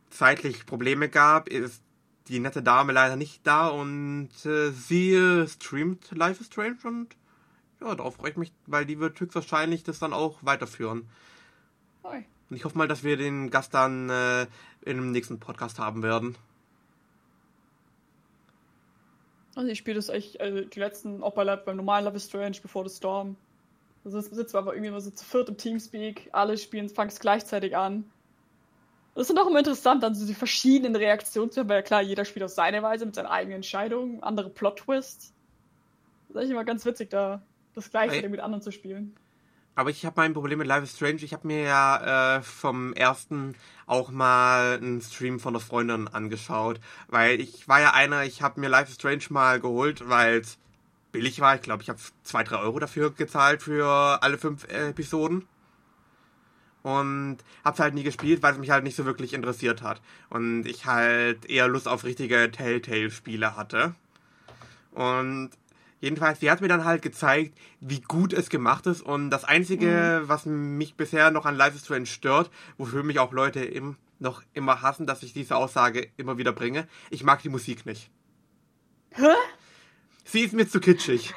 [0.10, 1.82] zeitlich Probleme gab, ist
[2.28, 7.16] die nette Dame leider nicht da und äh, sie streamt Life is Strange und
[7.80, 11.08] ja, darauf freue ich mich, weil die wird höchstwahrscheinlich das dann auch weiterführen.
[12.04, 12.26] Hi.
[12.52, 14.42] Und ich hoffe mal, dass wir den Gast dann äh,
[14.82, 16.38] in dem nächsten Podcast haben werden.
[19.56, 22.58] Also ich spiele das eigentlich, also die letzten, auch bei, beim normalen Love is Strange,
[22.62, 23.38] Before the Storm.
[24.04, 27.10] Also es sitzen wir aber irgendwie immer so zu viert im Teamspeak, alle spielen, fangen
[27.10, 28.04] es gleichzeitig an.
[29.16, 32.02] Das ist auch immer interessant, dann so die verschiedenen Reaktionen zu haben, weil ja klar,
[32.02, 35.34] jeder spielt auf seine Weise mit seinen eigenen Entscheidungen, andere Plot-Twists.
[36.28, 37.42] Das ist eigentlich immer ganz witzig, da
[37.76, 39.16] das gleichzeitig mit anderen zu spielen.
[39.76, 41.22] Aber ich habe mein Problem mit Life is Strange.
[41.22, 43.56] Ich habe mir ja äh, vom ersten
[43.86, 46.80] auch mal einen Stream von einer Freundin angeschaut.
[47.08, 50.58] Weil ich war ja einer, ich habe mir Life is Strange mal geholt, weil es
[51.12, 51.56] billig war.
[51.56, 55.48] Ich glaube, ich habe 2, 3 Euro dafür gezahlt für alle fünf äh, Episoden.
[56.84, 60.02] Und hab's halt nie gespielt, weil es mich halt nicht so wirklich interessiert hat.
[60.30, 63.94] Und ich halt eher Lust auf richtige Telltale-Spiele hatte.
[64.92, 65.52] Und
[66.02, 69.02] jedenfalls, sie hat mir dann halt gezeigt, wie gut es gemacht ist.
[69.02, 73.32] Und das Einzige, was mich bisher noch an Life is Strange stört, wofür mich auch
[73.32, 77.50] Leute im, noch immer hassen, dass ich diese Aussage immer wieder bringe, ich mag die
[77.50, 78.10] Musik nicht.
[79.12, 79.34] Hä?
[80.26, 81.34] Sie ist mir zu kitschig.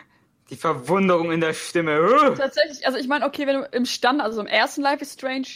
[0.51, 2.35] Die Verwunderung in der Stimme.
[2.37, 5.47] Tatsächlich, also ich meine, okay, wenn du im Stand, also im ersten Life is Strange,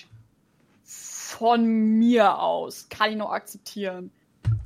[0.84, 1.66] von
[1.98, 4.10] mir aus kann ich noch akzeptieren.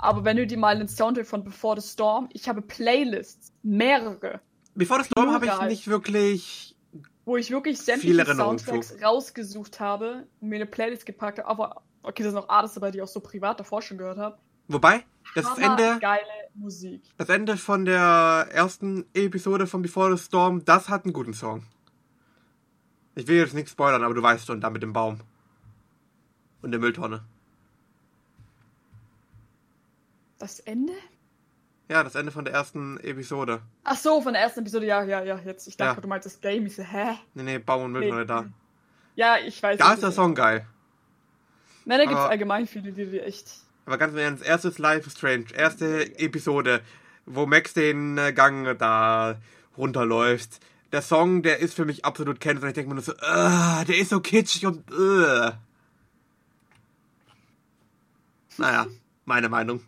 [0.03, 4.41] Aber wenn du dir mal den Soundtrack von Before the Storm, ich habe Playlists, mehrere,
[4.75, 6.77] Before the Storm habe ich nicht wirklich.
[7.25, 11.49] wo ich wirklich Viele sämtliche Soundtracks rausgesucht habe und mir eine Playlist gepackt habe.
[11.49, 14.19] Aber okay, da sind noch Artists dabei, die ich auch so privat davor schon gehört
[14.19, 14.39] habe.
[14.67, 15.05] Wobei,
[15.37, 16.23] das Hammer Ende, geile
[16.55, 17.03] Musik.
[17.17, 21.63] das Ende von der ersten Episode von Before the Storm, das hat einen guten Song.
[23.15, 25.21] Ich will jetzt nichts spoilern, aber du weißt schon, da mit dem Baum.
[26.61, 27.23] Und der Mülltonne.
[30.43, 30.93] Das Ende?
[31.89, 33.63] Ja, das Ende von der ersten Episode.
[33.85, 35.69] Ach so, von der ersten Episode, ja, ja, ja, jetzt.
[35.69, 36.01] Ich dachte, Ja.
[36.01, 36.67] du meinst das Game.
[36.67, 37.17] Ich so, hä?
[37.35, 38.27] Nee, nee, Baum und Mülltonne Nee.
[38.27, 38.45] da.
[39.15, 39.79] Ja, ich weiß.
[39.79, 40.67] Da ist der Song geil.
[41.85, 43.53] Nein, da gibt es allgemein viele, die dir echt.
[43.87, 46.81] Aber ganz im Ernst, erstes Life is Strange, erste Episode,
[47.25, 49.37] wo Max den äh, Gang da
[49.79, 50.59] runterläuft.
[50.91, 52.65] Der Song, der ist für mich absolut Kenntnis.
[52.65, 55.53] Und ich denke mir nur so, "Ah, der ist so kitschig und äh.
[58.59, 58.87] Naja,
[59.25, 59.85] meine Meinung.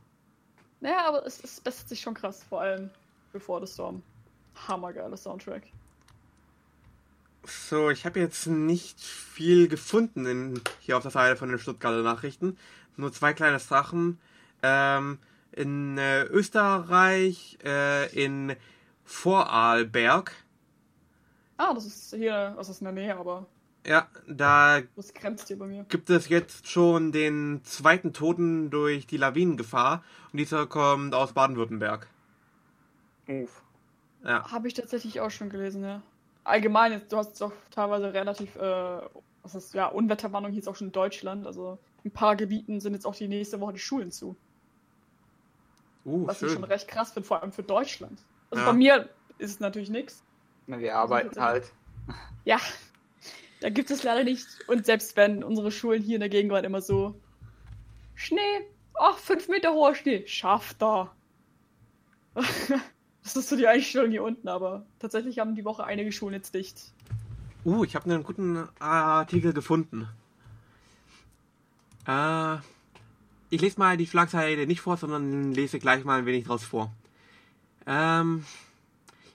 [0.85, 2.91] Naja, aber es, es bessert sich schon krass, vor allem
[3.33, 4.03] Before the Storm.
[4.69, 5.63] Hammergeiler Soundtrack.
[7.47, 12.03] So, ich habe jetzt nicht viel gefunden in, hier auf der Seite von den Stuttgarter
[12.03, 12.59] Nachrichten.
[12.99, 14.21] Nur zwei kleine Sachen.
[14.63, 15.19] Ähm,
[15.53, 18.55] in äh, Österreich, äh, in
[19.07, 20.33] Vorarlberg,
[21.57, 23.47] Ah, das ist hier, was ist in der Nähe, aber
[23.87, 25.85] ja, da das grenzt hier bei mir.
[25.89, 30.03] gibt es jetzt schon den zweiten Toten durch die Lawinengefahr.
[30.33, 32.07] Und dieser kommt aus Baden-Württemberg.
[33.29, 33.63] Uff.
[34.25, 34.51] Ja.
[34.51, 36.03] Habe ich tatsächlich auch schon gelesen, ja.
[36.45, 39.01] Allgemein, jetzt, du hast doch teilweise relativ, äh,
[39.43, 41.47] was ist, ja, Unwetterwarnung hier ist auch schon in Deutschland.
[41.47, 44.37] Also in ein paar Gebieten sind jetzt auch die nächste Woche die Schulen zu.
[46.07, 46.57] Uh, Was ich schön.
[46.61, 48.19] schon recht krass finde, vor allem für Deutschland.
[48.51, 48.71] Also Ja.
[48.71, 49.09] bei mir
[49.39, 50.23] ist es natürlich nichts.
[50.67, 51.73] Na, Wir arbeiten halt.
[52.45, 52.59] Ja,
[53.65, 54.47] da gibt es leider nicht.
[54.67, 57.19] Und selbst wenn unsere Schulen hier in der Gegenwart immer so
[58.15, 58.61] Schnee,
[58.93, 61.11] ach, fünf Meter hoher Schnee, schafft da.
[62.35, 66.55] das ist so die Einstellung hier unten, aber tatsächlich haben die Woche einige Schulen jetzt
[66.55, 66.93] dicht.
[67.65, 70.11] Uh, ich habe einen guten Artikel gefunden.
[72.07, 72.57] Äh,
[73.49, 76.93] ich lese mal die Schlagzeile nicht vor, sondern lese gleich mal ein wenig draus vor.
[77.87, 78.45] Ähm,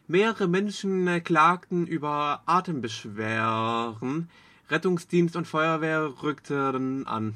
[0.10, 4.30] mehrere Menschen äh, klagten über Atembeschwerden.
[4.70, 7.36] Rettungsdienst und Feuerwehr rückten an.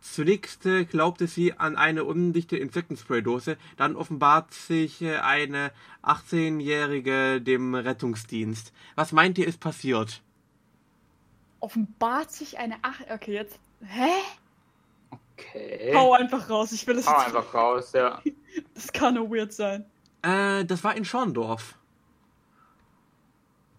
[0.00, 5.72] Zunächst äh, glaubte sie an eine undichte Insektenspraydose, dann offenbart sich äh, eine
[6.02, 8.72] 18-Jährige dem Rettungsdienst.
[8.94, 10.22] Was meint ihr ist passiert?
[11.60, 13.00] Offenbart sich eine Ach.
[13.12, 13.58] Okay, jetzt.
[13.84, 14.08] Hä?
[15.10, 15.92] Okay.
[15.94, 17.26] Hau einfach raus, ich will das Hau jetzt.
[17.34, 18.22] einfach raus, ja.
[18.74, 19.84] Das kann nur weird sein.
[20.22, 21.76] Äh, das war in Schorndorf.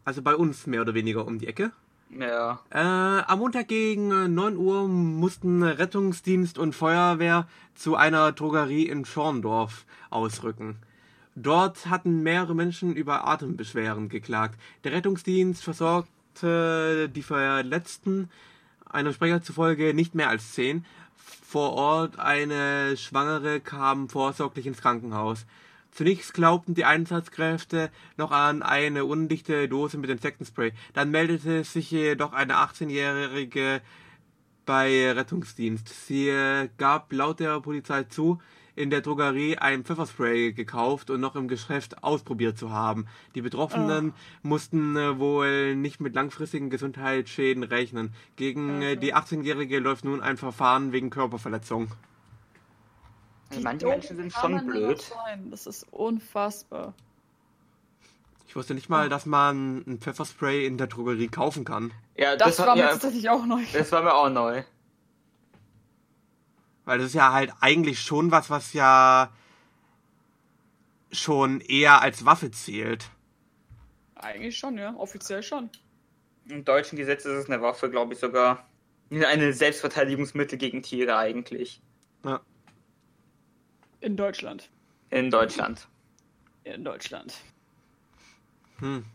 [0.06, 1.72] Also bei uns mehr oder weniger um die Ecke.
[2.18, 2.60] Ja.
[2.72, 9.06] Äh, am Montag gegen äh, 9 Uhr mussten Rettungsdienst und Feuerwehr zu einer Drogerie in
[9.06, 10.78] Schorndorf ausrücken.
[11.36, 14.60] Dort hatten mehrere Menschen über Atembeschwerden geklagt.
[14.84, 18.30] Der Rettungsdienst versorgte die Verletzten,
[18.90, 20.86] einem Sprecher zufolge nicht mehr als zehn.
[21.16, 25.46] Vor Ort eine Schwangere kam vorsorglich ins Krankenhaus.
[25.92, 30.74] Zunächst glaubten die Einsatzkräfte noch an eine undichte Dose mit Insektenspray.
[30.94, 33.82] Dann meldete sich jedoch eine 18-Jährige
[34.66, 35.90] bei Rettungsdienst.
[36.06, 38.40] Sie äh, gab laut der Polizei zu,
[38.76, 43.08] in der Drogerie ein Pfefferspray gekauft und noch im Geschäft ausprobiert zu haben.
[43.36, 48.14] Die Betroffenen mussten äh, wohl nicht mit langfristigen Gesundheitsschäden rechnen.
[48.36, 51.92] Gegen äh, die 18-Jährige läuft nun ein Verfahren wegen Körperverletzung.
[53.52, 55.02] Wie Manche Menschen sind schon blöd.
[55.02, 55.50] sein?
[55.50, 56.94] Das ist unfassbar.
[58.48, 61.92] Ich wusste nicht mal, dass man ein Pfefferspray in der Drogerie kaufen kann.
[62.16, 63.62] Ja, Das, das, war mir ja, tatsächlich auch neu.
[63.74, 64.64] das war mir auch neu.
[66.86, 69.32] Weil das ist ja halt eigentlich schon was, was ja
[71.12, 73.10] schon eher als Waffe zählt.
[74.16, 74.96] Eigentlich schon, ja.
[74.96, 75.70] Offiziell schon.
[76.48, 78.68] Im deutschen Gesetz ist es eine Waffe, glaube ich, sogar.
[79.12, 81.82] Eine Selbstverteidigungsmittel gegen Tiere eigentlich.
[82.26, 82.42] Ja.
[84.02, 84.70] In Deutschland.
[85.10, 85.88] In Deutschland.
[86.64, 87.34] In Deutschland.
[88.80, 89.06] Hm.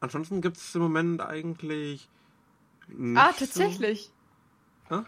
[0.00, 2.08] Ansonsten gibt es im Moment eigentlich.
[3.16, 4.10] Ah, so- tatsächlich.
[4.88, 5.02] Hä?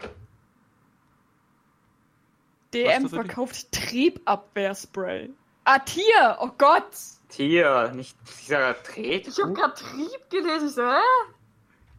[2.73, 5.29] DM verkauft Triebabwehrspray.
[5.65, 6.37] Ah, Tier!
[6.39, 6.91] Oh Gott!
[7.29, 9.27] Tier, nicht dieser Tret.
[9.27, 10.67] Ich hab grad Trieb gelesen.
[10.67, 10.97] Ich so, hä?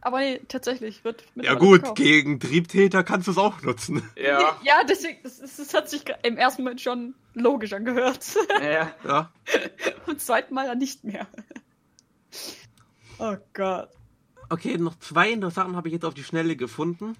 [0.05, 1.97] Aber nee, tatsächlich wird Ja mittlerweile gut, verkauft.
[1.97, 4.07] gegen Triebtäter kannst du es auch nutzen.
[4.15, 4.55] Ja.
[4.63, 8.23] Ja, deswegen, das, das, das hat sich im ersten Moment schon logisch angehört.
[8.61, 8.91] ja.
[9.03, 9.31] Ja.
[10.05, 11.27] Und zweiten Mal dann nicht mehr.
[13.17, 13.89] Oh Gott.
[14.49, 17.15] Okay, noch zwei Sachen habe ich jetzt auf die Schnelle gefunden.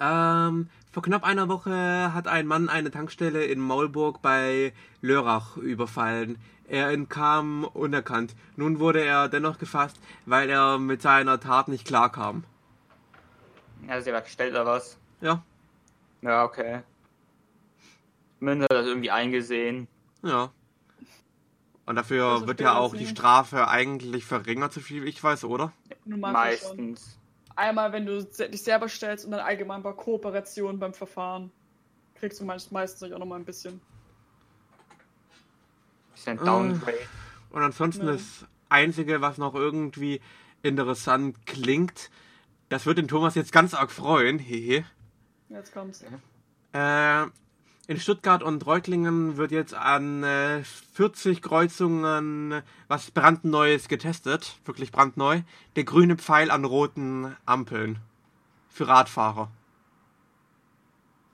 [0.00, 6.38] Ähm, vor knapp einer Woche hat ein Mann eine Tankstelle in Maulburg bei Lörrach überfallen.
[6.70, 8.36] Er entkam unerkannt.
[8.56, 12.44] Nun wurde er dennoch gefasst, weil er mit seiner Tat nicht klarkam.
[13.88, 14.96] Ja, ist ja gestellt oder was?
[15.20, 15.42] Ja,
[16.22, 16.82] Ja, okay.
[18.38, 19.88] Münz hat das irgendwie eingesehen.
[20.22, 20.50] ja.
[21.86, 23.04] Und dafür Also wird ja auch die.
[23.06, 25.72] Strafe eigentlich verringert, so viel ich weiß, oder?
[26.04, 27.18] Meistens.
[27.56, 31.50] Einmal, wenn du dich selber stellst und dann allgemein bei Kooperation beim Verfahren.
[32.14, 33.80] Kriegst du meist- meistens auch noch mal ein bisschen.
[36.20, 36.44] Ist ein Ah.
[36.44, 36.98] Downgrade.
[37.48, 38.12] Und ansonsten Ja.
[38.12, 40.20] das Einzige, was noch irgendwie
[40.62, 42.10] interessant klingt,
[42.68, 44.84] das wird den Thomas jetzt ganz arg freuen, hehe.
[45.48, 46.04] Jetzt kommt's.
[46.74, 47.22] Äh,
[47.86, 55.40] in Stuttgart und Reutlingen wird jetzt an äh, 40 Kreuzungen was brandneues getestet, wirklich brandneu.
[55.74, 57.98] Der grüne Pfeil an roten Ampeln
[58.68, 59.50] für Radfahrer.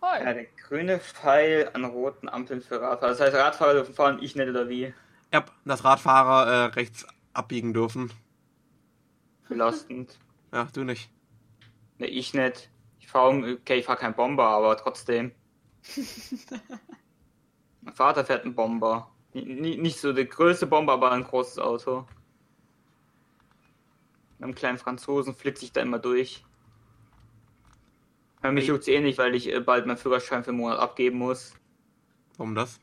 [0.01, 0.25] Hi.
[0.25, 3.11] Ja, der grüne Pfeil an roten Ampeln für Radfahrer.
[3.13, 4.93] Das heißt, Radfahrer dürfen fahren, ich nicht oder wie?
[5.33, 8.11] Ja, dass Radfahrer äh, rechts abbiegen dürfen.
[9.49, 10.19] Belastend.
[10.53, 11.11] Ja, du nicht.
[11.99, 12.71] Ne, ich nicht.
[13.01, 15.33] Ich fahre, okay, ich fahre kein Bomber, aber trotzdem.
[17.83, 19.11] mein Vater fährt einen Bomber.
[19.35, 22.07] N n- nicht so der größte Bomber, aber ein großes Auto.
[24.39, 26.45] Mit einem kleinen Franzosen flitze ich da immer durch.
[28.43, 28.69] Ja, mich Hey.
[28.69, 31.55] juckt's eh nicht, weil ich äh, bald meinen Führerschein für einen Monat abgeben muss.
[32.37, 32.81] Warum das?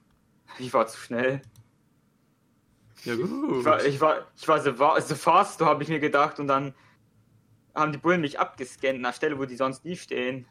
[0.59, 1.41] Ich war zu schnell.
[3.03, 3.65] Ja, Ich gut.
[3.65, 4.73] war, ich war, ich war so,
[5.07, 6.73] so fast, so habe ich mir gedacht, und dann
[7.75, 10.45] haben die Bullen mich abgescannt, an einer Stelle, wo die sonst nie stehen.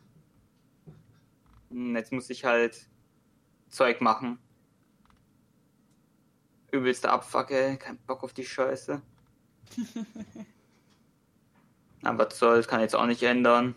[1.70, 2.88] Hm, Jetzt muss ich halt
[3.68, 4.38] Zeug machen.
[6.70, 9.00] Übelste Abfacke, kein Bock auf die Scheiße.
[12.02, 13.74] Aber was soll's, kann jetzt auch nicht ändern.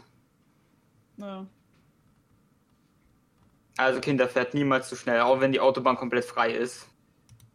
[1.18, 1.46] Ja.
[3.78, 6.88] Also Kinder fährt niemals zu schnell, auch wenn die Autobahn komplett frei ist.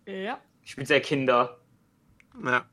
[0.07, 0.39] Ja.
[0.65, 1.59] Speziell Kinder.
[2.45, 2.65] Ja.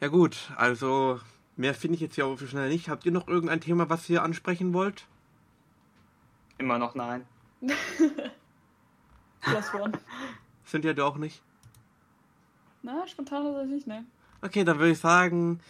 [0.00, 1.20] Ja gut, also
[1.56, 2.88] mehr finde ich jetzt hier auf schnell nicht.
[2.88, 5.06] Habt ihr noch irgendein Thema, was ihr ansprechen wollt?
[6.58, 7.26] Immer noch nein.
[9.40, 9.92] Plus one.
[10.64, 11.42] Sind ihr doch nicht?
[12.82, 14.04] Na, spontan tatsächlich nicht, ne?
[14.42, 15.60] Okay, dann würde ich sagen,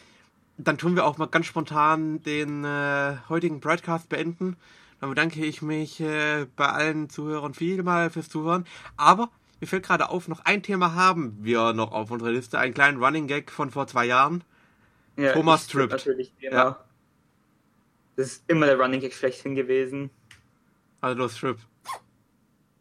[0.59, 4.57] dann tun wir auch mal ganz spontan den äh, heutigen Broadcast beenden.
[5.01, 8.67] Dann bedanke ich mich äh, bei allen Zuhörern vielmal fürs Zuhören.
[8.97, 9.31] Aber
[9.61, 12.59] mir fällt gerade auf, noch ein Thema haben wir noch auf unserer Liste.
[12.59, 14.43] Einen kleinen Running Gag von vor zwei Jahren.
[15.17, 16.07] Ja, Thomas ich trip trippt.
[16.07, 16.33] Natürlich.
[16.41, 16.85] Ja.
[18.17, 20.11] Das ist immer der Running Gag schlechthin gewesen.
[21.01, 21.59] Also los, Trip.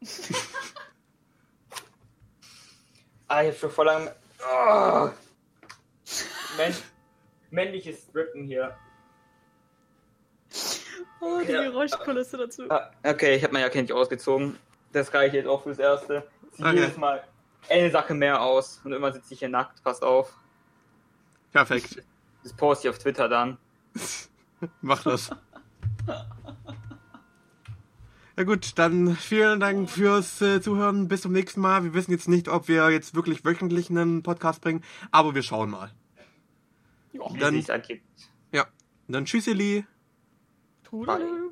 [3.28, 4.12] Ah, ich hab schon voll lang.
[4.48, 5.10] Oh.
[6.58, 6.76] Männ
[7.56, 8.76] männliches Strippen hier.
[11.22, 11.64] Oh, die Ja.
[11.64, 12.70] Geräuschkulisse dazu.
[12.70, 14.58] Ah, okay, ich habe meine Jacke nicht ausgezogen.
[14.92, 16.28] Das reicht jetzt auch fürs Erste.
[16.52, 16.76] Sieht Okay.
[16.80, 17.24] jedes Mal
[17.70, 18.80] eine Sache mehr aus.
[18.84, 19.84] Und immer sitze ich hier nackt.
[19.84, 20.38] Passt auf.
[21.52, 22.04] Perfekt.
[22.44, 23.58] Das poste ich auf Twitter dann.
[24.82, 25.32] Mach das.
[28.38, 31.08] Ja gut, dann vielen Dank fürs äh, Zuhören.
[31.08, 31.84] Bis zum nächsten Mal.
[31.86, 35.70] Wir wissen jetzt nicht, ob wir jetzt wirklich wöchentlich einen Podcast bringen, aber wir schauen
[35.72, 35.92] mal.
[37.16, 37.34] Ja.
[37.34, 37.56] Wie Dann-.
[38.52, 38.68] Ja,
[39.08, 39.86] dann tschüsseli.
[40.84, 41.45] Tudelü.